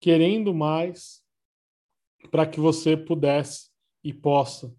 querendo 0.00 0.52
mais, 0.52 1.22
para 2.30 2.46
que 2.46 2.60
você 2.60 2.96
pudesse 2.96 3.69
e 4.02 4.12
possa 4.12 4.74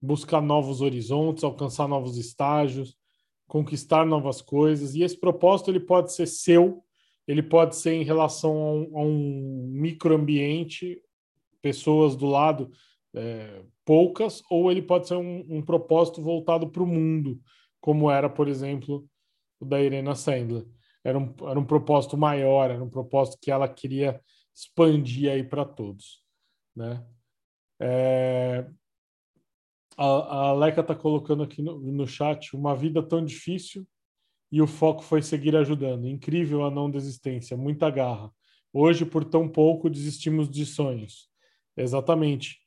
buscar 0.00 0.40
novos 0.40 0.80
horizontes, 0.80 1.44
alcançar 1.44 1.86
novos 1.86 2.16
estágios, 2.16 2.96
conquistar 3.46 4.06
novas 4.06 4.40
coisas. 4.40 4.94
E 4.94 5.02
esse 5.02 5.18
propósito 5.18 5.70
ele 5.70 5.80
pode 5.80 6.12
ser 6.12 6.26
seu, 6.26 6.82
ele 7.26 7.42
pode 7.42 7.76
ser 7.76 7.92
em 7.92 8.04
relação 8.04 8.52
a 8.52 8.72
um, 8.72 8.98
a 8.98 9.02
um 9.02 9.68
microambiente, 9.72 11.00
pessoas 11.60 12.16
do 12.16 12.26
lado, 12.26 12.70
é, 13.14 13.62
poucas, 13.84 14.42
ou 14.50 14.70
ele 14.70 14.80
pode 14.80 15.08
ser 15.08 15.16
um, 15.16 15.44
um 15.48 15.62
propósito 15.62 16.22
voltado 16.22 16.70
para 16.70 16.82
o 16.82 16.86
mundo, 16.86 17.40
como 17.80 18.10
era, 18.10 18.30
por 18.30 18.48
exemplo, 18.48 19.06
o 19.58 19.64
da 19.64 19.82
Irena 19.82 20.14
Sandler. 20.14 20.64
Era 21.04 21.18
um, 21.18 21.34
era 21.42 21.58
um 21.58 21.64
propósito 21.64 22.16
maior, 22.16 22.70
era 22.70 22.82
um 22.82 22.90
propósito 22.90 23.38
que 23.40 23.50
ela 23.50 23.68
queria 23.68 24.20
expandir 24.54 25.30
aí 25.30 25.42
para 25.42 25.64
todos, 25.64 26.22
né? 26.74 27.04
É, 27.80 28.66
a, 29.96 30.52
Leca 30.52 30.80
está 30.80 30.94
colocando 30.94 31.42
aqui 31.42 31.62
no, 31.62 31.78
no 31.80 32.06
chat 32.06 32.54
uma 32.54 32.74
vida 32.74 33.02
tão 33.02 33.24
difícil 33.24 33.86
e 34.52 34.60
o 34.60 34.66
foco 34.66 35.02
foi 35.02 35.22
seguir 35.22 35.56
ajudando. 35.56 36.06
Incrível 36.06 36.64
a 36.64 36.70
não 36.70 36.90
desistência, 36.90 37.56
muita 37.56 37.90
garra. 37.90 38.30
Hoje, 38.72 39.04
por 39.04 39.24
tão 39.24 39.48
pouco, 39.48 39.90
desistimos 39.90 40.48
de 40.48 40.64
sonhos. 40.64 41.28
Exatamente. 41.76 42.58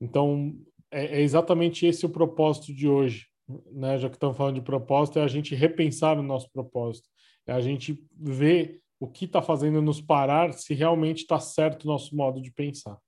Então, 0.00 0.58
é, 0.90 1.18
é 1.18 1.20
exatamente 1.20 1.86
esse 1.86 2.04
o 2.04 2.10
propósito 2.10 2.74
de 2.74 2.88
hoje, 2.88 3.26
né? 3.72 3.98
Já 3.98 4.08
que 4.08 4.16
estamos 4.16 4.36
falando 4.36 4.56
de 4.56 4.62
propósito, 4.62 5.18
é 5.18 5.22
a 5.22 5.28
gente 5.28 5.54
repensar 5.54 6.18
o 6.18 6.22
nosso 6.22 6.50
propósito, 6.52 7.08
é 7.46 7.52
a 7.52 7.60
gente 7.60 8.04
ver 8.12 8.80
o 8.98 9.08
que 9.08 9.24
está 9.24 9.40
fazendo 9.40 9.80
nos 9.80 10.00
parar, 10.00 10.52
se 10.52 10.74
realmente 10.74 11.18
está 11.18 11.40
certo 11.40 11.84
o 11.84 11.86
nosso 11.86 12.14
modo 12.14 12.40
de 12.40 12.50
pensar. 12.50 12.98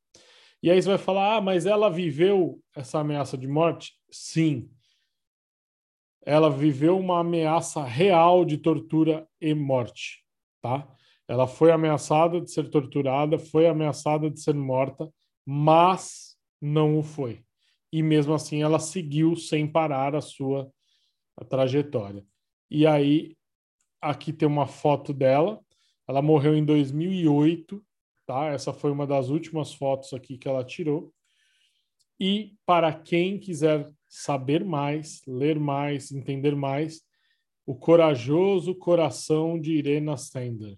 E 0.63 0.71
aí 0.71 0.81
você 0.81 0.89
vai 0.89 0.99
falar: 0.99 1.37
ah, 1.37 1.41
mas 1.41 1.67
ela 1.67 1.91
viveu 1.91 2.63
essa 2.75 3.01
ameaça 3.01 3.37
de 3.37 3.49
morte? 3.49 3.93
Sim. 4.11 4.71
Ela 6.25 6.49
viveu 6.49 6.99
uma 6.99 7.19
ameaça 7.19 7.83
real 7.83 8.45
de 8.45 8.57
tortura 8.57 9.27
e 9.41 9.53
morte, 9.55 10.25
tá? 10.61 10.89
Ela 11.27 11.49
foi 11.49 11.73
ameaçada 11.73 12.41
de 12.41 12.51
ser 12.51 12.71
torturada, 12.71 13.39
foi 13.39 13.67
ameaçada 13.67 14.31
de 14.31 14.41
ser 14.41 14.55
morta, 14.55 15.13
mas 15.45 16.37
não 16.61 16.97
o 16.97 17.03
foi. 17.03 17.43
E 17.93 18.03
mesmo 18.03 18.33
assim 18.35 18.63
ela 18.63 18.79
seguiu 18.79 19.35
sem 19.35 19.67
parar 19.67 20.15
a 20.15 20.21
sua 20.21 20.73
a 21.37 21.45
trajetória. 21.45 22.25
E 22.71 22.87
aí 22.87 23.37
aqui 24.01 24.33
tem 24.33 24.47
uma 24.47 24.67
foto 24.67 25.13
dela. 25.13 25.61
Ela 26.07 26.23
morreu 26.23 26.55
em 26.55 26.65
2008 26.65 27.85
tá? 28.27 28.47
Essa 28.47 28.73
foi 28.73 28.91
uma 28.91 29.07
das 29.07 29.29
últimas 29.29 29.73
fotos 29.73 30.13
aqui 30.13 30.39
que 30.39 30.49
ela 30.49 30.65
tirou. 30.65 31.13
E 32.19 32.55
para 32.65 32.93
quem 32.93 33.39
quiser 33.39 33.91
saber 34.09 34.65
mais, 34.65 35.23
ler 35.27 35.59
mais, 35.59 36.13
entender 36.13 36.55
mais, 36.55 37.03
O 37.65 37.77
Corajoso 37.77 38.75
Coração 38.75 39.59
de 39.61 39.73
Irena 39.73 40.17
Sender. 40.17 40.77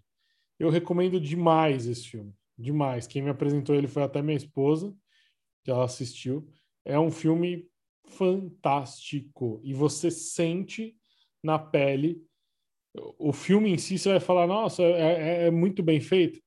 Eu 0.58 0.68
recomendo 0.68 1.18
demais 1.18 1.86
esse 1.86 2.08
filme, 2.08 2.32
demais. 2.58 3.06
Quem 3.06 3.22
me 3.22 3.30
apresentou 3.30 3.74
ele 3.74 3.88
foi 3.88 4.02
até 4.02 4.20
minha 4.20 4.36
esposa, 4.36 4.94
que 5.64 5.70
ela 5.70 5.84
assistiu. 5.84 6.46
É 6.84 6.98
um 6.98 7.10
filme 7.10 7.66
fantástico 8.06 9.60
e 9.64 9.72
você 9.72 10.10
sente 10.10 10.94
na 11.42 11.58
pele 11.58 12.22
o 13.18 13.32
filme 13.32 13.70
em 13.70 13.78
si, 13.78 13.98
você 13.98 14.10
vai 14.10 14.20
falar, 14.20 14.46
nossa, 14.46 14.82
é, 14.82 15.44
é, 15.44 15.46
é 15.46 15.50
muito 15.50 15.82
bem 15.82 16.00
feito 16.00 16.43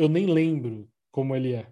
eu 0.00 0.08
nem 0.08 0.26
lembro 0.26 0.88
como 1.10 1.36
ele 1.36 1.52
é 1.52 1.70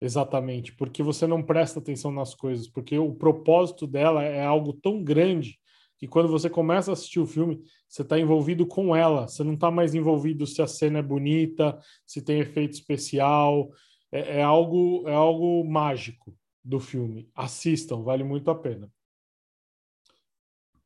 exatamente, 0.00 0.74
porque 0.74 1.02
você 1.02 1.26
não 1.26 1.42
presta 1.42 1.78
atenção 1.78 2.10
nas 2.10 2.34
coisas, 2.34 2.68
porque 2.68 2.98
o 2.98 3.14
propósito 3.14 3.86
dela 3.86 4.22
é 4.22 4.44
algo 4.44 4.72
tão 4.72 5.02
grande 5.02 5.58
que 5.98 6.06
quando 6.06 6.28
você 6.28 6.50
começa 6.50 6.90
a 6.90 6.94
assistir 6.94 7.20
o 7.20 7.26
filme, 7.26 7.62
você 7.88 8.02
está 8.02 8.18
envolvido 8.18 8.66
com 8.66 8.94
ela, 8.94 9.26
você 9.26 9.42
não 9.42 9.54
está 9.54 9.70
mais 9.70 9.94
envolvido 9.94 10.46
se 10.46 10.60
a 10.60 10.66
cena 10.66 10.98
é 10.98 11.02
bonita, 11.02 11.78
se 12.06 12.22
tem 12.22 12.40
efeito 12.40 12.72
especial, 12.74 13.70
é, 14.12 14.40
é 14.40 14.42
algo 14.42 15.08
é 15.08 15.14
algo 15.14 15.64
mágico 15.64 16.36
do 16.62 16.80
filme. 16.80 17.30
Assistam, 17.34 18.02
vale 18.02 18.24
muito 18.24 18.50
a 18.50 18.54
pena. 18.54 18.90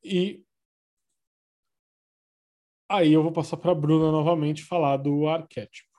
E 0.02 0.44
aí 2.88 3.12
eu 3.12 3.22
vou 3.22 3.32
passar 3.32 3.56
para 3.56 3.72
a 3.72 3.74
Bruna 3.74 4.10
novamente 4.10 4.64
falar 4.64 4.96
do 4.96 5.28
arquétipo. 5.28 5.89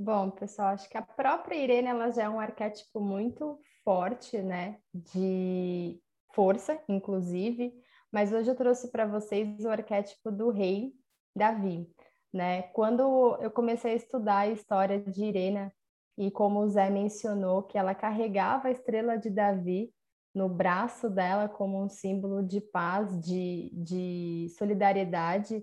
Bom, 0.00 0.30
pessoal, 0.30 0.68
acho 0.68 0.88
que 0.88 0.96
a 0.96 1.02
própria 1.02 1.56
Irene 1.56 1.88
ela 1.88 2.12
já 2.12 2.22
é 2.22 2.28
um 2.28 2.38
arquétipo 2.38 3.00
muito 3.00 3.58
forte, 3.82 4.40
né? 4.40 4.78
De 4.94 6.00
força, 6.32 6.80
inclusive. 6.88 7.74
Mas 8.12 8.32
hoje 8.32 8.48
eu 8.48 8.54
trouxe 8.54 8.92
para 8.92 9.06
vocês 9.06 9.64
o 9.64 9.68
arquétipo 9.68 10.30
do 10.30 10.50
rei 10.50 10.92
Davi, 11.34 11.92
né? 12.32 12.62
Quando 12.74 13.36
eu 13.40 13.50
comecei 13.50 13.90
a 13.90 13.96
estudar 13.96 14.38
a 14.38 14.46
história 14.46 15.00
de 15.00 15.24
Irene 15.24 15.72
e 16.16 16.30
como 16.30 16.60
o 16.60 16.68
Zé 16.68 16.88
mencionou 16.90 17.64
que 17.64 17.76
ela 17.76 17.92
carregava 17.92 18.68
a 18.68 18.70
estrela 18.70 19.18
de 19.18 19.30
Davi 19.30 19.92
no 20.32 20.48
braço 20.48 21.10
dela 21.10 21.48
como 21.48 21.82
um 21.82 21.88
símbolo 21.88 22.40
de 22.40 22.60
paz, 22.60 23.20
de, 23.20 23.68
de 23.74 24.46
solidariedade 24.56 25.60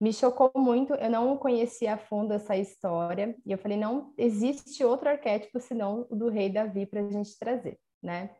me 0.00 0.12
chocou 0.12 0.50
muito, 0.54 0.94
eu 0.94 1.10
não 1.10 1.36
conhecia 1.36 1.94
a 1.94 1.98
fundo 1.98 2.34
essa 2.34 2.56
história, 2.56 3.36
e 3.44 3.52
eu 3.52 3.58
falei, 3.58 3.78
não 3.78 4.12
existe 4.18 4.84
outro 4.84 5.08
arquétipo 5.08 5.58
senão 5.58 6.06
o 6.10 6.16
do 6.16 6.28
rei 6.28 6.50
Davi 6.50 6.86
para 6.86 7.00
a 7.00 7.10
gente 7.10 7.38
trazer, 7.38 7.78
né? 8.02 8.30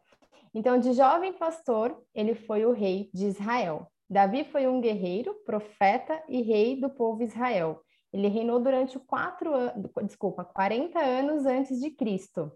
Então, 0.54 0.78
de 0.78 0.92
jovem 0.92 1.32
pastor, 1.32 2.02
ele 2.14 2.34
foi 2.34 2.64
o 2.64 2.72
rei 2.72 3.10
de 3.12 3.26
Israel. 3.26 3.86
Davi 4.08 4.44
foi 4.44 4.66
um 4.66 4.80
guerreiro, 4.80 5.34
profeta 5.44 6.22
e 6.28 6.40
rei 6.40 6.80
do 6.80 6.88
povo 6.88 7.22
Israel. 7.22 7.82
Ele 8.12 8.28
reinou 8.28 8.60
durante 8.60 8.98
quatro 8.98 9.52
anos, 9.52 9.90
desculpa, 10.04 10.44
40 10.44 10.98
anos 10.98 11.44
antes 11.44 11.80
de 11.80 11.90
Cristo. 11.90 12.50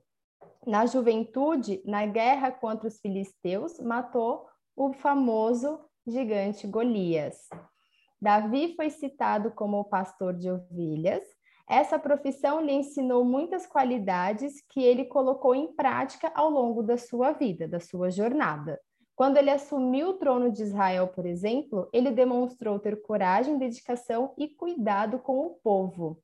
Na 0.66 0.86
juventude, 0.86 1.82
na 1.84 2.06
guerra 2.06 2.50
contra 2.50 2.88
os 2.88 2.98
filisteus, 3.00 3.78
matou 3.80 4.46
o 4.76 4.92
famoso 4.92 5.80
gigante 6.06 6.66
Golias. 6.66 7.48
Davi 8.20 8.74
foi 8.76 8.90
citado 8.90 9.50
como 9.50 9.84
pastor 9.84 10.34
de 10.34 10.50
ovelhas. 10.50 11.22
Essa 11.68 11.98
profissão 11.98 12.60
lhe 12.60 12.72
ensinou 12.72 13.24
muitas 13.24 13.66
qualidades 13.66 14.60
que 14.68 14.82
ele 14.82 15.04
colocou 15.04 15.54
em 15.54 15.72
prática 15.74 16.30
ao 16.34 16.50
longo 16.50 16.82
da 16.82 16.98
sua 16.98 17.32
vida, 17.32 17.66
da 17.66 17.80
sua 17.80 18.10
jornada. 18.10 18.78
Quando 19.14 19.36
ele 19.36 19.50
assumiu 19.50 20.08
o 20.08 20.14
trono 20.14 20.50
de 20.50 20.62
Israel, 20.62 21.08
por 21.08 21.26
exemplo, 21.26 21.88
ele 21.92 22.10
demonstrou 22.10 22.78
ter 22.78 23.00
coragem, 23.02 23.58
dedicação 23.58 24.34
e 24.36 24.48
cuidado 24.48 25.18
com 25.18 25.38
o 25.38 25.50
povo. 25.62 26.18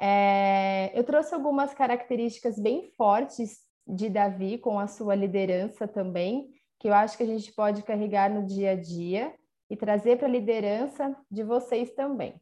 É, 0.00 0.90
eu 0.94 1.04
trouxe 1.04 1.34
algumas 1.34 1.74
características 1.74 2.58
bem 2.58 2.90
fortes 2.96 3.58
de 3.86 4.08
Davi 4.08 4.56
com 4.56 4.78
a 4.78 4.86
sua 4.86 5.14
liderança 5.14 5.86
também, 5.86 6.48
que 6.78 6.88
eu 6.88 6.94
acho 6.94 7.16
que 7.16 7.22
a 7.22 7.26
gente 7.26 7.52
pode 7.52 7.82
carregar 7.82 8.30
no 8.30 8.46
dia 8.46 8.72
a 8.72 8.76
dia 8.76 9.34
e 9.70 9.76
trazer 9.76 10.18
para 10.18 10.26
a 10.26 10.30
liderança 10.30 11.16
de 11.30 11.44
vocês 11.44 11.90
também. 11.92 12.34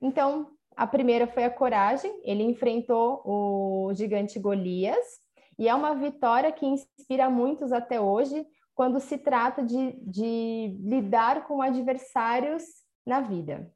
Então, 0.00 0.50
a 0.76 0.86
primeira 0.86 1.26
foi 1.26 1.44
a 1.44 1.50
coragem, 1.50 2.20
ele 2.22 2.42
enfrentou 2.42 3.22
o 3.24 3.94
gigante 3.94 4.38
Golias, 4.38 5.24
e 5.58 5.68
é 5.68 5.74
uma 5.74 5.94
vitória 5.94 6.52
que 6.52 6.66
inspira 6.66 7.30
muitos 7.30 7.72
até 7.72 8.00
hoje 8.00 8.46
quando 8.74 8.98
se 8.98 9.16
trata 9.16 9.62
de, 9.62 9.92
de 10.02 10.76
lidar 10.82 11.46
com 11.46 11.62
adversários 11.62 12.64
na 13.06 13.20
vida. 13.20 13.72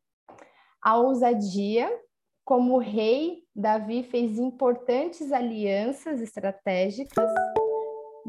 A 0.83 0.97
ousadia, 0.97 1.89
como 2.45 2.79
rei, 2.79 3.45
Davi 3.55 4.03
fez 4.03 4.39
importantes 4.39 5.33
alianças 5.33 6.21
estratégicas, 6.21 7.31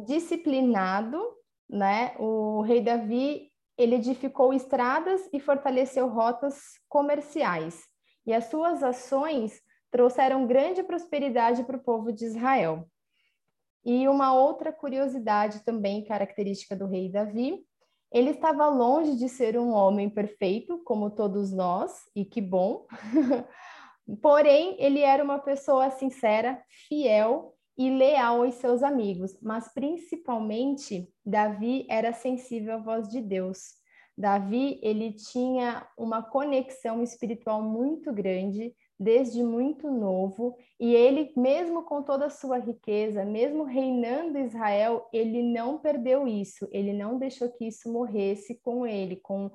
disciplinado, 0.05 1.19
né? 1.67 2.15
O 2.19 2.61
rei 2.61 2.81
Davi 2.81 3.48
ele 3.79 3.95
edificou 3.95 4.53
estradas 4.53 5.21
e 5.31 5.39
fortaleceu 5.39 6.09
rotas 6.09 6.59
comerciais. 6.89 7.81
E 8.25 8.33
as 8.33 8.45
suas 8.45 8.83
ações 8.83 9.61
trouxeram 9.89 10.45
grande 10.45 10.83
prosperidade 10.83 11.63
para 11.63 11.77
o 11.77 11.83
povo 11.83 12.11
de 12.11 12.25
Israel. 12.25 12.85
E 13.85 14.05
uma 14.09 14.33
outra 14.33 14.73
curiosidade 14.73 15.63
também 15.63 16.03
característica 16.03 16.75
do 16.75 16.87
rei 16.87 17.09
Davi, 17.09 17.63
ele 18.11 18.31
estava 18.31 18.67
longe 18.67 19.15
de 19.15 19.29
ser 19.29 19.57
um 19.57 19.69
homem 19.69 20.09
perfeito, 20.09 20.83
como 20.83 21.09
todos 21.09 21.53
nós, 21.53 22.01
e 22.13 22.25
que 22.25 22.41
bom. 22.41 22.85
Porém, 24.21 24.75
ele 24.77 24.99
era 24.99 25.23
uma 25.23 25.39
pessoa 25.39 25.89
sincera, 25.91 26.61
fiel 26.67 27.55
e 27.79 27.89
leal 27.89 28.43
aos 28.43 28.55
seus 28.55 28.83
amigos, 28.83 29.39
mas 29.41 29.73
principalmente 29.73 31.09
Davi 31.25 31.85
era 31.89 32.11
sensível 32.11 32.73
à 32.73 32.77
voz 32.77 33.07
de 33.07 33.21
Deus. 33.21 33.79
Davi, 34.17 34.81
ele 34.83 35.13
tinha 35.13 35.87
uma 35.97 36.21
conexão 36.21 37.01
espiritual 37.01 37.63
muito 37.63 38.11
grande 38.11 38.75
desde 38.99 39.41
muito 39.41 39.89
novo, 39.89 40.57
e 40.77 40.93
ele, 40.93 41.31
mesmo 41.37 41.83
com 41.83 42.03
toda 42.03 42.25
a 42.25 42.29
sua 42.29 42.57
riqueza, 42.57 43.23
mesmo 43.23 43.63
reinando 43.63 44.37
Israel, 44.37 45.07
ele 45.13 45.41
não 45.41 45.79
perdeu 45.79 46.27
isso, 46.27 46.67
ele 46.73 46.91
não 46.91 47.17
deixou 47.17 47.49
que 47.49 47.65
isso 47.65 47.89
morresse 47.89 48.59
com 48.61 48.85
ele, 48.85 49.15
com 49.15 49.49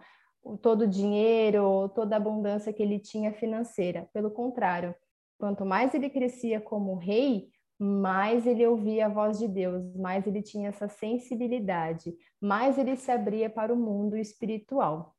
todo 0.63 0.85
o 0.85 0.89
dinheiro, 0.89 1.91
toda 1.91 2.17
a 2.17 2.19
abundância 2.19 2.73
que 2.73 2.83
ele 2.83 2.99
tinha 2.99 3.35
financeira. 3.35 4.09
Pelo 4.15 4.31
contrário, 4.31 4.95
quanto 5.39 5.67
mais 5.67 5.93
ele 5.93 6.09
crescia 6.09 6.59
como 6.59 6.97
rei, 6.97 7.53
mais 7.79 8.47
ele 8.47 8.67
ouvia 8.67 9.07
a 9.07 9.09
voz 9.09 9.39
de 9.39 9.49
Deus, 9.49 9.83
mais 9.97 10.27
ele 10.27 10.43
tinha 10.43 10.69
essa 10.69 10.89
sensibilidade, 10.89 12.15
mais 12.41 12.79
ele 12.79 12.97
se 12.97 13.11
abria 13.11 13.51
para 13.51 13.73
o 13.73 13.77
mundo 13.77 14.17
espiritual. 14.17 15.15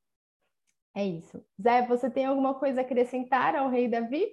É 0.95 1.05
isso. 1.05 1.43
Zé, 1.61 1.85
você 1.85 2.09
tem 2.09 2.25
alguma 2.25 2.53
coisa 2.53 2.79
a 2.79 2.83
acrescentar 2.83 3.55
ao 3.55 3.69
rei 3.69 3.87
Davi? 3.87 4.25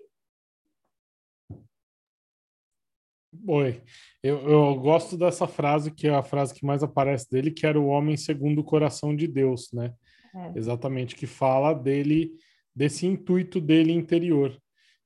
Oi, 3.48 3.82
eu, 4.22 4.38
eu 4.48 4.74
gosto 4.76 5.16
dessa 5.16 5.48
frase, 5.48 5.90
que 5.90 6.06
é 6.06 6.14
a 6.14 6.22
frase 6.22 6.54
que 6.54 6.64
mais 6.64 6.82
aparece 6.82 7.28
dele, 7.28 7.50
que 7.50 7.66
era 7.66 7.80
o 7.80 7.86
homem 7.86 8.16
segundo 8.16 8.60
o 8.60 8.64
coração 8.64 9.16
de 9.16 9.26
Deus, 9.26 9.72
né? 9.72 9.94
É. 10.34 10.52
Exatamente, 10.56 11.16
que 11.16 11.26
fala 11.26 11.72
dele, 11.72 12.32
desse 12.74 13.06
intuito 13.06 13.60
dele 13.60 13.92
interior. 13.92 14.56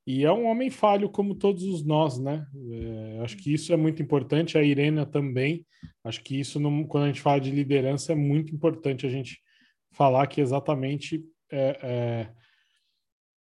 E 0.07 0.25
é 0.25 0.33
um 0.33 0.47
homem 0.47 0.71
falho 0.71 1.09
como 1.09 1.35
todos 1.35 1.63
os 1.65 1.85
nós, 1.85 2.19
né? 2.19 2.47
É, 2.55 2.96
acho 3.27 3.37
que 3.37 3.53
isso 3.53 3.73
é 3.73 3.77
muito 3.77 4.03
importante, 4.03 4.57
a 4.57 4.63
Irena 4.63 5.05
também. 5.05 5.67
Acho 6.03 6.23
que 6.23 6.41
isso, 6.41 6.59
não, 6.59 6.85
quando 6.85 7.05
a 7.05 7.07
gente 7.09 7.21
fala 7.21 7.41
de 7.41 7.51
liderança, 7.51 8.13
é 8.13 8.15
muito 8.15 8.55
importante 8.55 9.07
a 9.07 9.11
gente 9.11 9.41
falar 9.93 10.27
que 10.27 10.41
exatamente 10.41 11.23
é, 11.51 11.79
é, 11.83 12.35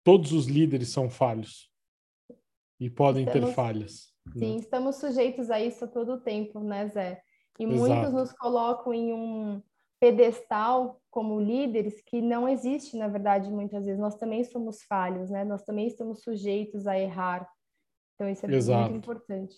todos 0.02 0.32
os 0.32 0.46
líderes 0.46 0.88
são 0.88 1.10
falhos 1.10 1.70
e 2.80 2.88
podem 2.88 3.24
estamos, 3.24 3.50
ter 3.50 3.54
falhas. 3.54 4.12
Né? 4.26 4.32
Sim, 4.38 4.54
né? 4.54 4.60
estamos 4.60 4.96
sujeitos 4.96 5.50
a 5.50 5.60
isso 5.60 5.86
todo 5.88 6.20
tempo, 6.20 6.60
né, 6.60 6.88
Zé? 6.88 7.22
E 7.58 7.64
Exato. 7.64 7.80
muitos 7.80 8.12
nos 8.12 8.32
colocam 8.32 8.94
em 8.94 9.12
um 9.12 9.62
pedestal 10.00 11.00
como 11.10 11.40
líderes 11.40 12.00
que 12.00 12.20
não 12.20 12.48
existe, 12.48 12.96
na 12.96 13.06
verdade, 13.06 13.50
muitas 13.50 13.84
vezes. 13.84 14.00
Nós 14.00 14.16
também 14.16 14.42
somos 14.42 14.82
falhos, 14.82 15.30
né? 15.30 15.44
Nós 15.44 15.62
também 15.62 15.86
estamos 15.86 16.22
sujeitos 16.22 16.86
a 16.86 16.98
errar. 16.98 17.48
Então, 18.14 18.28
isso 18.28 18.44
é 18.46 18.52
Exato. 18.52 18.90
muito 18.90 19.04
importante. 19.04 19.56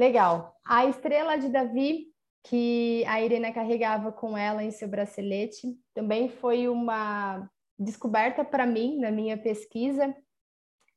Legal. 0.00 0.56
A 0.64 0.86
estrela 0.86 1.36
de 1.36 1.50
Davi, 1.50 2.06
que 2.44 3.04
a 3.06 3.20
Irena 3.20 3.52
carregava 3.52 4.10
com 4.10 4.34
ela 4.34 4.64
em 4.64 4.70
seu 4.70 4.88
bracelete, 4.88 5.78
também 5.92 6.30
foi 6.30 6.68
uma 6.68 7.46
descoberta 7.78 8.42
para 8.42 8.64
mim 8.64 8.98
na 8.98 9.10
minha 9.10 9.36
pesquisa. 9.36 10.16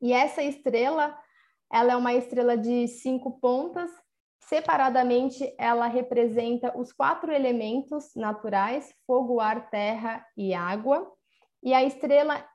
E 0.02 0.14
essa 0.14 0.42
estrela, 0.42 1.14
ela 1.70 1.92
é 1.92 1.96
uma 1.98 2.14
estrela 2.14 2.58
de 2.58 2.88
cinco 2.88 3.40
pontas 3.42 3.92
Separadamente, 4.48 5.54
ela 5.58 5.88
representa 5.88 6.78
os 6.78 6.92
quatro 6.92 7.32
elementos 7.32 8.14
naturais: 8.16 8.94
fogo, 9.08 9.40
ar, 9.40 9.70
terra 9.70 10.26
e 10.38 10.54
água. 10.54 11.12
E 11.62 11.74
a 11.74 11.84
estrela 11.84 12.46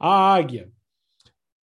A 0.00 0.34
águia, 0.34 0.68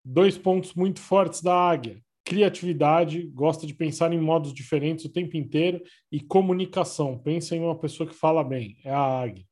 dois 0.04 0.36
pontos 0.36 0.74
muito 0.74 0.98
fortes 0.98 1.40
da 1.40 1.54
águia 1.54 2.02
criatividade, 2.26 3.22
gosta 3.28 3.64
de 3.68 3.72
pensar 3.72 4.12
em 4.12 4.20
modos 4.20 4.52
diferentes 4.52 5.04
o 5.04 5.08
tempo 5.08 5.36
inteiro 5.36 5.80
e 6.10 6.18
comunicação. 6.18 7.16
Pensa 7.16 7.54
em 7.54 7.60
uma 7.60 7.78
pessoa 7.78 8.08
que 8.08 8.14
fala 8.14 8.42
bem, 8.42 8.76
é 8.84 8.90
a 8.90 9.20
águia. 9.22 9.46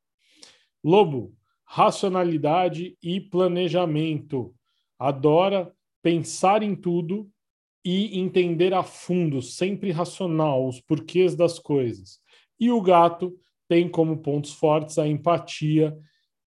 Lobo, 0.82 1.32
racionalidade 1.64 2.98
e 3.00 3.20
planejamento. 3.20 4.52
Adora 4.98 5.72
pensar 6.02 6.64
em 6.64 6.74
tudo 6.74 7.30
e 7.84 8.18
entender 8.18 8.74
a 8.74 8.82
fundo, 8.82 9.40
sempre 9.40 9.92
racional, 9.92 10.66
os 10.66 10.80
porquês 10.80 11.36
das 11.36 11.60
coisas. 11.60 12.18
E 12.58 12.72
o 12.72 12.82
gato 12.82 13.38
tem 13.68 13.88
como 13.88 14.18
pontos 14.18 14.52
fortes 14.52 14.98
a 14.98 15.06
empatia 15.06 15.96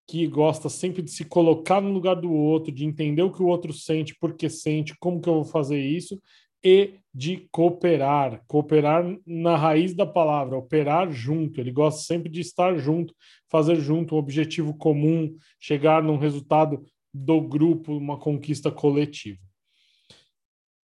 que 0.08 0.26
gosta 0.26 0.70
sempre 0.70 1.02
de 1.02 1.12
se 1.12 1.26
colocar 1.26 1.82
no 1.82 1.92
lugar 1.92 2.16
do 2.16 2.32
outro, 2.32 2.72
de 2.72 2.86
entender 2.86 3.22
o 3.22 3.32
que 3.32 3.44
o 3.44 3.48
outro 3.48 3.74
sente, 3.74 4.16
por 4.18 4.34
que 4.34 4.50
sente, 4.50 4.96
como 5.00 5.20
que 5.20 5.28
eu 5.28 5.36
vou 5.36 5.46
fazer 5.46 5.80
isso, 5.80 6.20
e 6.64 6.96
de 7.14 7.48
cooperar, 7.52 8.42
cooperar 8.48 9.04
na 9.26 9.56
raiz 9.58 9.94
da 9.94 10.06
palavra, 10.06 10.58
operar 10.58 11.12
junto. 11.12 11.60
Ele 11.60 11.72
gosta 11.72 12.02
sempre 12.02 12.30
de 12.30 12.40
estar 12.40 12.78
junto, 12.78 13.14
fazer 13.50 13.76
junto 13.76 14.16
um 14.16 14.18
objetivo 14.18 14.74
comum, 14.78 15.36
chegar 15.60 16.02
num 16.02 16.18
resultado 16.18 16.84
do 17.14 17.42
grupo, 17.42 17.96
uma 17.96 18.18
conquista 18.18 18.72
coletiva. 18.72 19.40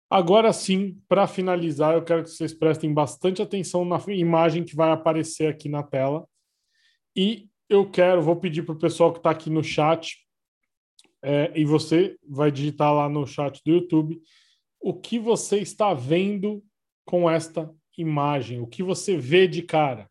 Agora 0.09 0.53
sim, 0.53 1.01
para 1.07 1.27
finalizar, 1.27 1.93
eu 1.95 2.03
quero 2.03 2.23
que 2.23 2.29
vocês 2.29 2.53
prestem 2.53 2.93
bastante 2.93 3.41
atenção 3.41 3.83
na 3.83 3.99
imagem 4.07 4.63
que 4.63 4.75
vai 4.75 4.91
aparecer 4.91 5.47
aqui 5.47 5.67
na 5.67 5.83
tela. 5.83 6.25
E 7.15 7.49
eu 7.69 7.89
quero, 7.89 8.21
vou 8.21 8.35
pedir 8.35 8.63
para 8.63 8.75
o 8.75 8.79
pessoal 8.79 9.11
que 9.11 9.19
está 9.19 9.31
aqui 9.31 9.49
no 9.49 9.63
chat, 9.63 10.25
é, 11.21 11.51
e 11.59 11.65
você 11.65 12.17
vai 12.27 12.51
digitar 12.51 12.93
lá 12.93 13.09
no 13.09 13.25
chat 13.25 13.61
do 13.63 13.71
YouTube, 13.71 14.21
o 14.79 14.93
que 14.93 15.19
você 15.19 15.59
está 15.59 15.93
vendo 15.93 16.63
com 17.05 17.29
esta 17.29 17.73
imagem, 17.97 18.61
o 18.61 18.67
que 18.67 18.83
você 18.83 19.17
vê 19.17 19.47
de 19.47 19.63
cara. 19.63 20.09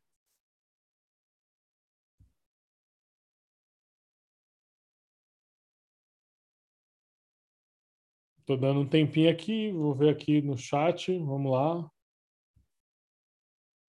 Estou 8.40 8.56
dando 8.56 8.80
um 8.80 8.88
tempinho 8.88 9.30
aqui, 9.30 9.72
vou 9.72 9.94
ver 9.94 10.10
aqui 10.10 10.40
no 10.40 10.56
chat, 10.56 11.16
vamos 11.18 11.50
lá. 11.50 11.90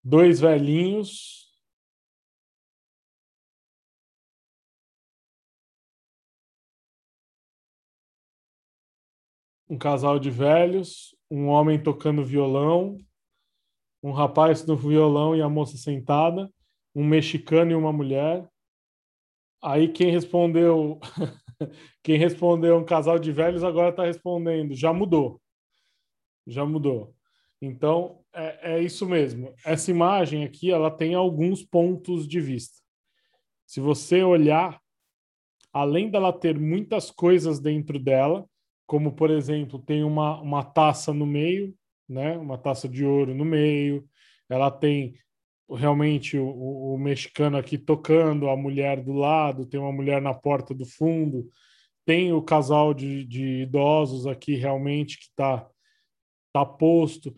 Dois 0.04 0.40
velhinhos 0.40 1.47
um 9.70 9.78
casal 9.78 10.18
de 10.20 10.30
velhos, 10.30 11.16
um 11.30 11.48
homem 11.48 11.82
tocando 11.82 12.24
violão, 12.24 12.98
um 14.02 14.12
rapaz 14.12 14.66
no 14.66 14.76
violão 14.76 15.36
e 15.36 15.42
a 15.42 15.50
moça 15.50 15.78
sentada, 15.78 16.50
um 16.96 17.06
mexicano 17.06 17.72
e 17.72 17.76
uma 17.76 17.92
mulher. 17.92 18.48
Aí 19.62 19.90
quem 19.90 20.12
respondeu, 20.12 21.00
quem 22.02 22.18
respondeu 22.18 22.78
um 22.78 22.86
casal 22.86 23.20
de 23.20 23.32
velhos 23.32 23.64
agora 23.64 23.90
está 23.90 24.06
respondendo, 24.06 24.74
já 24.74 24.94
mudou, 24.94 25.42
já 26.46 26.66
mudou. 26.66 27.14
Então 27.62 28.24
é, 28.34 28.76
é 28.76 28.82
isso 28.82 29.06
mesmo. 29.06 29.54
Essa 29.66 29.92
imagem 29.92 30.44
aqui 30.44 30.72
ela 30.72 30.92
tem 30.92 31.16
alguns 31.16 31.64
pontos 31.64 32.28
de 32.28 32.40
vista. 32.40 32.78
Se 33.66 33.82
você 33.82 34.24
olhar, 34.24 34.80
além 35.74 36.10
dela 36.10 36.32
ter 36.32 36.58
muitas 36.58 37.12
coisas 37.12 37.60
dentro 37.60 38.00
dela, 38.00 38.48
como 38.88 39.12
por 39.12 39.30
exemplo, 39.30 39.78
tem 39.78 40.04
uma, 40.04 40.42
uma 40.42 40.64
taça 40.64 41.14
no 41.14 41.26
meio, 41.26 41.76
né? 42.08 42.38
uma 42.38 42.58
taça 42.58 42.88
de 42.88 43.06
ouro 43.06 43.36
no 43.36 43.46
meio, 43.46 44.08
ela 44.50 44.72
tem 44.72 45.16
realmente 45.70 46.38
o, 46.38 46.48
o, 46.94 46.98
mexicano 46.98 47.58
aqui 47.58 47.78
tocando, 47.78 48.50
a 48.50 48.56
mulher 48.56 49.04
do 49.04 49.12
lado, 49.12 49.66
tem 49.66 49.80
uma 49.80 49.92
mulher 49.92 50.22
na 50.22 50.34
porta 50.34 50.74
do 50.74 50.86
fundo, 50.86 51.50
tem 52.06 52.32
o 52.32 52.42
casal 52.42 52.94
de, 52.94 53.26
de 53.26 53.64
idosos 53.64 54.26
aqui 54.26 54.56
realmente 54.56 55.18
que 55.18 55.26
está 55.26 55.68
tá 56.54 56.66
posto, 56.66 57.36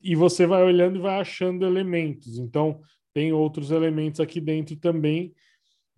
e 0.00 0.14
você 0.14 0.46
vai 0.46 0.62
olhando 0.62 0.98
e 0.98 1.02
vai 1.02 1.18
achando 1.18 1.66
elementos. 1.66 2.38
Então, 2.38 2.80
tem 3.12 3.32
outros 3.32 3.72
elementos 3.72 4.20
aqui 4.20 4.40
dentro 4.40 4.76
também 4.76 5.34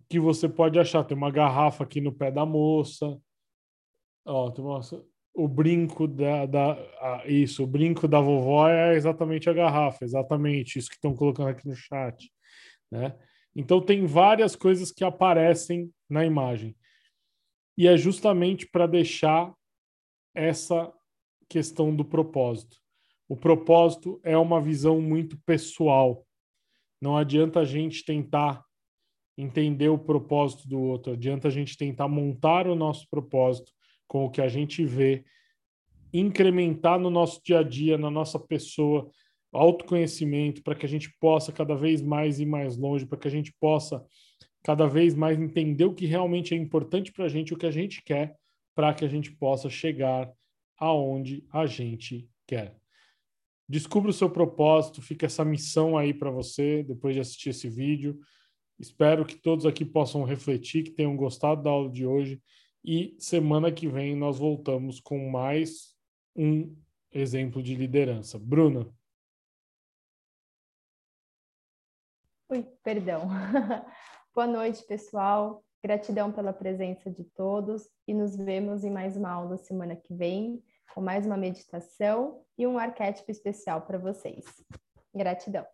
que 0.09 0.19
você 0.19 0.49
pode 0.49 0.79
achar. 0.79 1.03
Tem 1.03 1.15
uma 1.15 1.29
garrafa 1.29 1.83
aqui 1.83 2.01
no 2.01 2.11
pé 2.11 2.31
da 2.31 2.43
moça, 2.45 3.15
Ó, 4.29 4.53
mostra 4.61 5.03
o 5.33 5.47
brinco 5.47 6.07
da, 6.07 6.45
da 6.45 6.71
ah, 6.99 7.23
isso, 7.25 7.63
o 7.63 7.67
brinco 7.67 8.07
da 8.07 8.19
vovó 8.19 8.67
é 8.67 8.95
exatamente 8.95 9.49
a 9.49 9.53
garrafa, 9.53 10.03
exatamente 10.03 10.77
isso 10.77 10.89
que 10.89 10.95
estão 10.95 11.15
colocando 11.15 11.49
aqui 11.49 11.67
no 11.67 11.75
chat, 11.75 12.31
né? 12.91 13.17
Então 13.55 13.81
tem 13.81 14.05
várias 14.05 14.55
coisas 14.55 14.91
que 14.91 15.03
aparecem 15.03 15.91
na 16.09 16.25
imagem. 16.25 16.75
E 17.77 17.87
é 17.87 17.97
justamente 17.97 18.67
para 18.69 18.85
deixar 18.85 19.53
essa 20.35 20.93
questão 21.47 21.95
do 21.95 22.05
propósito. 22.05 22.77
O 23.27 23.35
propósito 23.35 24.19
é 24.23 24.37
uma 24.37 24.61
visão 24.61 25.01
muito 25.01 25.39
pessoal. 25.45 26.25
Não 27.01 27.17
adianta 27.17 27.61
a 27.61 27.65
gente 27.65 28.05
tentar 28.05 28.63
entender 29.37 29.89
o 29.89 29.97
propósito 29.97 30.67
do 30.67 30.79
outro, 30.79 31.13
adianta 31.13 31.47
a 31.47 31.51
gente 31.51 31.77
tentar 31.77 32.07
montar 32.07 32.67
o 32.67 32.75
nosso 32.75 33.07
propósito 33.09 33.71
com 34.09 34.25
o 34.25 34.29
que 34.29 34.41
a 34.41 34.49
gente 34.49 34.83
vê, 34.83 35.23
incrementar 36.11 36.99
no 36.99 37.11
nosso 37.11 37.39
dia 37.45 37.59
a 37.59 37.63
dia, 37.63 37.95
na 37.97 38.09
nossa 38.09 38.39
pessoa, 38.39 39.09
autoconhecimento, 39.53 40.63
para 40.63 40.75
que 40.75 40.85
a 40.85 40.89
gente 40.89 41.15
possa 41.19 41.53
cada 41.53 41.75
vez 41.75 42.01
mais 42.01 42.39
ir 42.39 42.47
mais 42.47 42.75
longe, 42.75 43.05
para 43.05 43.19
que 43.19 43.27
a 43.27 43.31
gente 43.31 43.53
possa 43.59 44.03
cada 44.63 44.87
vez 44.87 45.13
mais 45.13 45.39
entender 45.39 45.85
o 45.85 45.93
que 45.93 46.07
realmente 46.07 46.53
é 46.53 46.57
importante 46.57 47.13
para 47.13 47.25
a 47.25 47.29
gente, 47.29 47.53
o 47.53 47.57
que 47.57 47.67
a 47.67 47.71
gente 47.71 48.03
quer, 48.03 48.35
para 48.75 48.93
que 48.93 49.05
a 49.05 49.07
gente 49.07 49.31
possa 49.31 49.69
chegar 49.69 50.29
aonde 50.77 51.45
a 51.51 51.67
gente 51.67 52.27
quer. 52.47 52.75
Descubra 53.67 54.09
o 54.09 54.13
seu 54.13 54.29
propósito, 54.29 55.03
fica 55.03 55.27
essa 55.27 55.45
missão 55.45 55.95
aí 55.95 56.15
para 56.15 56.31
você 56.31 56.81
depois 56.81 57.13
de 57.13 57.21
assistir 57.21 57.49
esse 57.51 57.69
vídeo. 57.69 58.19
Espero 58.79 59.23
que 59.23 59.35
todos 59.35 59.67
aqui 59.67 59.85
possam 59.85 60.23
refletir, 60.23 60.83
que 60.83 60.91
tenham 60.91 61.15
gostado 61.15 61.61
da 61.61 61.69
aula 61.69 61.91
de 61.91 62.07
hoje 62.07 62.41
e 62.83 63.15
semana 63.19 63.71
que 63.71 63.87
vem 63.87 64.15
nós 64.15 64.37
voltamos 64.37 64.99
com 64.99 65.29
mais 65.29 65.95
um 66.35 66.75
exemplo 67.11 67.61
de 67.61 67.75
liderança. 67.75 68.39
Bruna. 68.39 68.91
Ui, 72.49 72.63
perdão. 72.83 73.27
Boa 74.33 74.47
noite, 74.47 74.83
pessoal. 74.85 75.63
Gratidão 75.83 76.31
pela 76.31 76.51
presença 76.51 77.09
de 77.09 77.23
todos 77.23 77.89
e 78.07 78.13
nos 78.13 78.35
vemos 78.35 78.83
em 78.83 78.91
mais 78.91 79.15
uma 79.15 79.29
aula 79.29 79.57
semana 79.57 79.95
que 79.95 80.13
vem, 80.13 80.61
com 80.93 81.01
mais 81.01 81.25
uma 81.25 81.37
meditação 81.37 82.43
e 82.57 82.67
um 82.67 82.77
arquétipo 82.77 83.31
especial 83.31 83.81
para 83.83 83.97
vocês. 83.97 84.45
Gratidão. 85.13 85.65